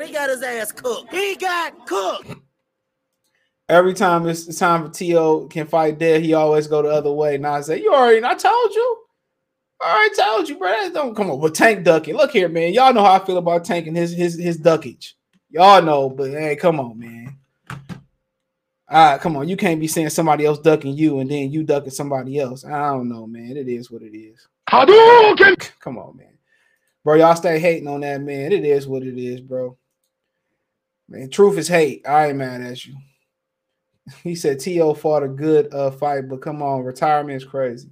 [0.04, 1.14] He got his ass cooked.
[1.14, 2.36] He got cooked.
[3.70, 5.48] Every time it's time for T.O.
[5.48, 7.38] can fight dead, he always go the other way.
[7.38, 8.98] Now I say, You already I told you.
[9.82, 10.90] I already told you, bro.
[10.94, 11.40] Don't come on.
[11.40, 12.16] But tank ducking.
[12.16, 12.74] Look here, man.
[12.74, 15.14] Y'all know how I feel about tanking his his his duckage.
[15.50, 17.38] Y'all know, but hey, come on, man.
[18.92, 19.48] All right, come on.
[19.48, 22.66] You can't be saying somebody else ducking you and then you ducking somebody else.
[22.66, 23.56] I don't know, man.
[23.56, 24.46] It is what it is.
[24.70, 25.72] Hadouken!
[25.80, 26.38] Come on, man.
[27.06, 28.52] Bro, y'all stay hating on that, man.
[28.52, 29.78] It is what it is, bro.
[31.08, 32.06] Man, truth is hate.
[32.06, 32.96] I ain't mad at you.
[34.24, 34.96] He said T.O.
[34.96, 37.90] fought a good uh, fight, but come on, retirement is crazy.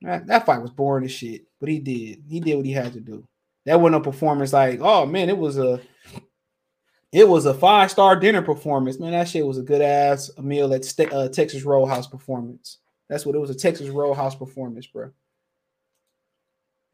[0.00, 2.24] That, that fight was boring as shit, but he did.
[2.28, 3.24] He did what he had to do.
[3.66, 5.80] That wasn't a performance like, oh man, it was a
[7.16, 9.00] it was a five star dinner performance.
[9.00, 12.76] Man, that shit was a good ass meal at Sta- uh, Texas Roadhouse performance.
[13.08, 15.10] That's what it was a Texas Roadhouse performance, bro.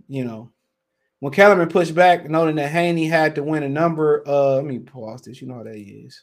[0.06, 0.52] You know,
[1.18, 4.22] when Kellerman pushed back, noting that Haney had to win a number.
[4.24, 5.42] Uh, let me pause this.
[5.42, 6.22] You know how that is.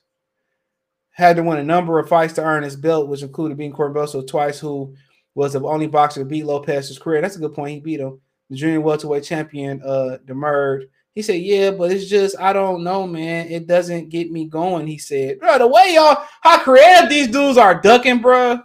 [1.12, 4.30] Had to win a number of fights to earn his belt, which included being Kambosos
[4.30, 4.96] twice, who
[5.36, 7.20] was the only boxer to beat Lopez's career.
[7.20, 7.74] That's a good point.
[7.74, 8.22] He beat him.
[8.50, 10.86] The junior welterweight champion, uh, demurred.
[11.16, 13.48] He said, "Yeah, but it's just I don't know, man.
[13.48, 17.58] It doesn't get me going." He said, "Bro, the way y'all how creative these dudes
[17.58, 18.60] are ducking, bro.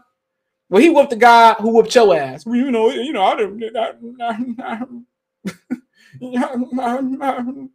[0.69, 2.47] Well, he whooped the guy who whooped your ass.
[2.47, 3.77] Well, you know, you know, I didn't.
[3.77, 3.93] I,
[4.63, 4.81] I,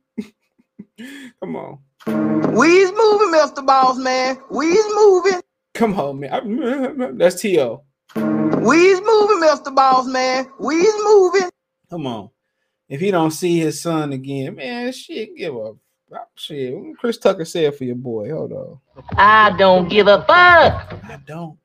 [1.42, 1.80] Come on.
[2.06, 3.66] We's moving, Mr.
[3.66, 4.38] Boss Man.
[4.50, 5.42] We's moving.
[5.74, 7.18] Come on, man.
[7.18, 7.84] That's T.O.
[8.16, 9.74] We's moving, Mr.
[9.74, 10.48] Boss Man.
[10.60, 11.50] We's moving.
[11.90, 12.30] Come on.
[12.90, 15.76] If he don't see his son again, man, shit, give up.
[16.12, 18.32] Oh, shit, Chris Tucker said for your boy.
[18.32, 18.80] Hold on.
[19.16, 21.00] I don't give a fuck.
[21.04, 21.60] I don't.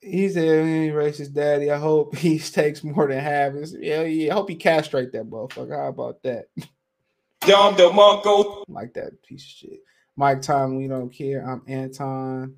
[0.00, 1.70] He said he racist daddy.
[1.70, 3.52] I hope he takes more than half.
[3.52, 4.32] His, yeah, yeah.
[4.32, 5.76] I hope he castrate that motherfucker.
[5.76, 6.46] How about that?
[7.42, 8.64] Dom DeMarco.
[8.68, 9.80] Like that piece of shit.
[10.16, 11.46] Mike Time, we don't care.
[11.46, 12.56] I'm Anton.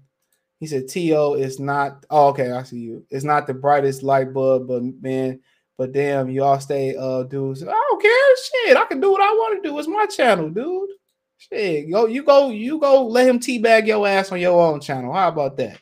[0.60, 1.34] He said T.O.
[1.34, 3.04] is not oh, okay, I see you.
[3.10, 5.40] It's not the brightest light bulb, but man,
[5.80, 7.62] but damn, you all stay uh dudes.
[7.62, 8.36] I don't care.
[8.36, 9.78] Shit, I can do what I want to do.
[9.78, 10.90] It's my channel, dude.
[11.38, 15.10] Shit, go, you go, you go let him teabag your ass on your own channel.
[15.10, 15.80] How about that?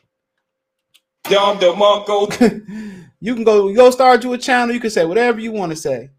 [1.25, 3.03] Dom DeMarco.
[3.19, 4.73] you can go, you go start you a channel.
[4.73, 6.11] You can say whatever you want to say.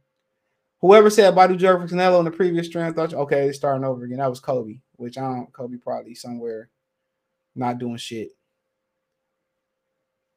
[0.82, 4.18] Whoever said Badu for Canelo in the previous strand, thought, okay, it's starting over again.
[4.18, 6.68] That was Kobe, which I don't, Kobe probably somewhere
[7.54, 8.28] not doing shit.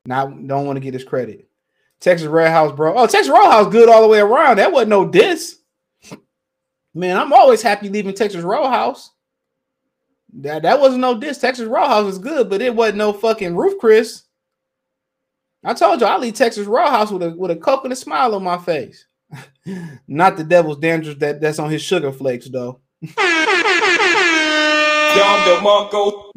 [0.05, 1.49] Not don't want to get his credit.
[2.03, 2.93] Texas Red House, bro.
[2.95, 4.57] Oh, Texas Roadhouse House good all the way around.
[4.57, 5.59] That wasn't no diss.
[6.93, 9.11] Man, I'm always happy leaving Texas Roadhouse.
[10.33, 11.37] That that wasn't no diss.
[11.37, 14.23] Texas Roadhouse was good, but it wasn't no fucking roof, Chris.
[15.63, 18.35] I told you I leave Texas Roadhouse with a with a coke and a smile
[18.35, 19.05] on my face.
[20.07, 22.81] Not the devil's dandruff that, that's on his sugar flakes, though.
[23.01, 23.13] Dom
[25.47, 26.31] DeMarco.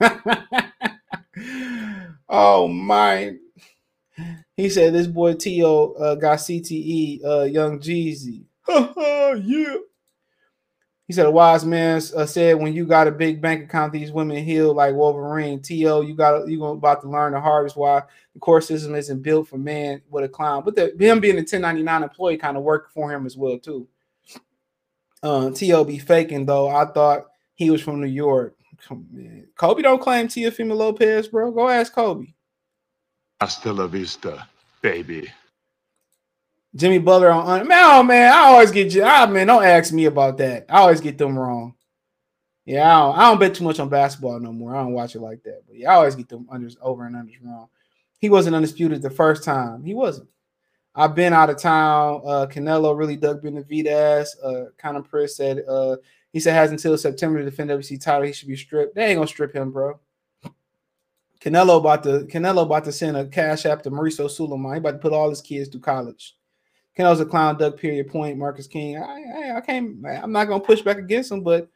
[2.28, 3.34] oh my.
[4.56, 5.92] He said this boy T.O.
[5.92, 8.44] Uh, got CTE, uh, Young Jeezy.
[8.68, 9.76] yeah.
[11.08, 14.12] He said a wise man uh, said when you got a big bank account, these
[14.12, 15.60] women heal like Wolverine.
[15.60, 16.00] T.O.
[16.02, 18.02] You got you about to learn the hardest why
[18.34, 20.62] the court system isn't built for man with a clown.
[20.64, 23.88] But the, him being a 1099 employee kind of worked for him as well too.
[25.22, 25.84] Uh, T.O.
[25.84, 26.68] be faking though.
[26.68, 28.56] I thought he was from New York.
[28.86, 29.48] Come man.
[29.56, 31.50] Kobe don't claim Tia Teofimo Lopez, bro.
[31.52, 32.26] Go ask Kobe.
[33.42, 34.46] Hasta la vista,
[34.80, 35.28] baby.
[36.76, 38.96] Jimmy Butler on man, oh man, I always get.
[39.02, 40.66] Ah, man, don't ask me about that.
[40.68, 41.74] I always get them wrong.
[42.64, 44.76] Yeah, I don't, I don't bet too much on basketball no more.
[44.76, 45.62] I don't watch it like that.
[45.66, 47.66] But yeah, I always get them unders over and unders wrong.
[48.20, 49.82] He wasn't undisputed the first time.
[49.82, 50.28] He wasn't.
[50.94, 52.22] I've been out of town.
[52.24, 54.28] Uh, Canelo really dug Benavidez.
[54.40, 55.96] Uh, Conor Priss said uh,
[56.32, 58.22] he said has until September to defend WC title.
[58.22, 58.94] He should be stripped.
[58.94, 59.98] They ain't gonna strip him, bro.
[61.42, 64.74] Canelo about to Canelo about to send a cash app to Mauricio Sulaiman.
[64.74, 66.36] He about to put all his kids through college.
[66.96, 67.58] Canelo's a clown.
[67.58, 68.38] Doug period point.
[68.38, 68.98] Marcus King.
[68.98, 70.04] I, I, I can't.
[70.06, 71.68] I'm not gonna push back against him, but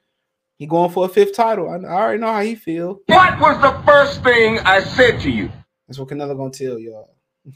[0.56, 1.68] he going for a fifth title.
[1.68, 3.00] I, I already know how he feel.
[3.06, 5.50] What was the first thing I said to you?
[5.88, 7.14] That's what Canelo gonna tell y'all.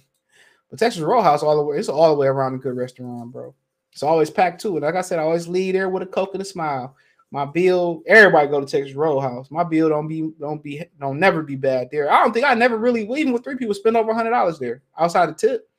[0.69, 3.53] But Texas Roadhouse all the way, it's all the way around a good restaurant, bro.
[3.93, 4.77] It's always packed too.
[4.77, 6.95] And like I said, I always leave there with a coke and a smile.
[7.33, 9.51] My bill, everybody go to Texas Roadhouse.
[9.51, 12.11] My bill don't be, don't be, don't never be bad there.
[12.11, 14.83] I don't think I never really, even with three people, spend over hundred dollars there
[14.99, 15.71] outside the tip.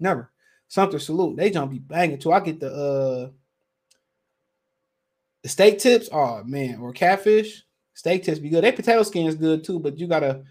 [0.00, 0.30] Never.
[0.68, 1.36] Something salute.
[1.36, 2.32] They don't be banging too.
[2.32, 3.30] I get the uh
[5.42, 6.08] the steak tips.
[6.10, 7.64] Oh man, or catfish.
[7.94, 8.64] Steak tips be good.
[8.64, 10.42] They potato skin is good too, but you gotta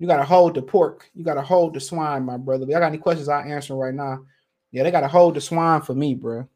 [0.00, 1.08] you gotta hold the pork.
[1.14, 2.64] You gotta hold the swine, my brother.
[2.68, 4.24] If I got any questions, I answer right now.
[4.72, 6.48] Yeah, they gotta hold the swine for me, bro.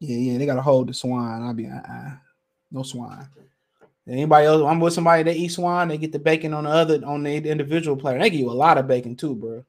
[0.00, 1.42] Yeah, yeah, they gotta hold the swine.
[1.42, 2.10] I'll be uh-uh.
[2.70, 3.28] no swine.
[4.08, 4.62] Anybody else?
[4.62, 5.88] I'm with somebody that eat swine.
[5.88, 8.18] They get the bacon on the other on the individual platter.
[8.18, 9.64] They give you a lot of bacon too, bro.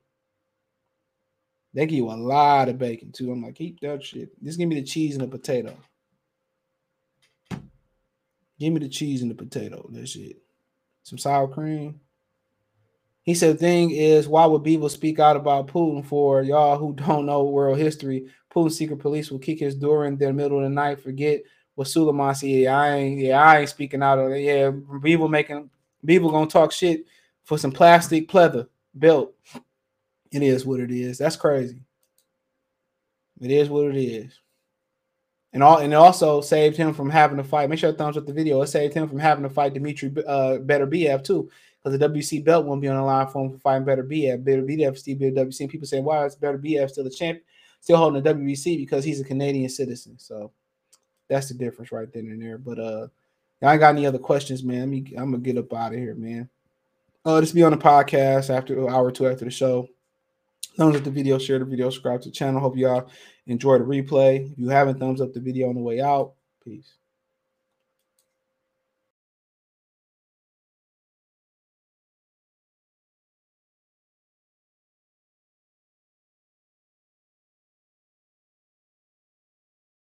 [1.74, 3.32] They give you a lot of bacon too.
[3.32, 4.30] I'm like, keep that shit.
[4.44, 5.76] Just give me the cheese and the potato.
[8.60, 9.88] Give me the cheese and the potato.
[9.92, 10.38] That shit.
[11.04, 12.00] Some sour cream.
[13.28, 17.26] He said, thing is, why would Bivol speak out about Putin for y'all who don't
[17.26, 18.26] know world history?
[18.50, 21.02] Putin's secret police will kick his door in the middle of the night.
[21.02, 21.42] Forget
[21.76, 22.48] what Sulaiman said.
[22.48, 24.44] Yeah, I ain't, yeah, I ain't speaking out of it.
[24.44, 25.70] Yeah, Bivol making
[26.06, 27.06] Bivol gonna talk shit
[27.44, 29.34] for some plastic pleather belt.
[30.32, 31.18] It is what it is.
[31.18, 31.82] That's crazy.
[33.42, 34.40] It is what it is.
[35.52, 37.70] And all and it also saved him from having to fight.
[37.70, 38.62] Make sure thumbs up the video.
[38.62, 41.50] It saved him from having to fight Dimitri uh, BF too,
[41.84, 44.44] because the WBC belt won't be on the line for him for fighting Beterbiev.
[44.44, 45.62] Better Biev still be a WBC.
[45.62, 47.40] And people say, why is Beterbiev still a champ,
[47.80, 48.78] still holding the WBC?
[48.78, 50.18] Because he's a Canadian citizen.
[50.18, 50.52] So
[51.28, 52.58] that's the difference right then and there.
[52.58, 53.08] But uh,
[53.62, 54.90] I ain't got any other questions, man.
[54.90, 56.50] Me, I'm gonna get up out of here, man.
[57.26, 59.88] Uh, this be on the podcast after an hour or two after the show.
[60.78, 62.62] Thumbs up the video, share the video, subscribe to the channel.
[62.62, 63.10] Hope y'all
[63.48, 64.52] enjoy the replay.
[64.52, 66.34] If you haven't, thumbs up the video on the way out.
[66.64, 66.94] Peace.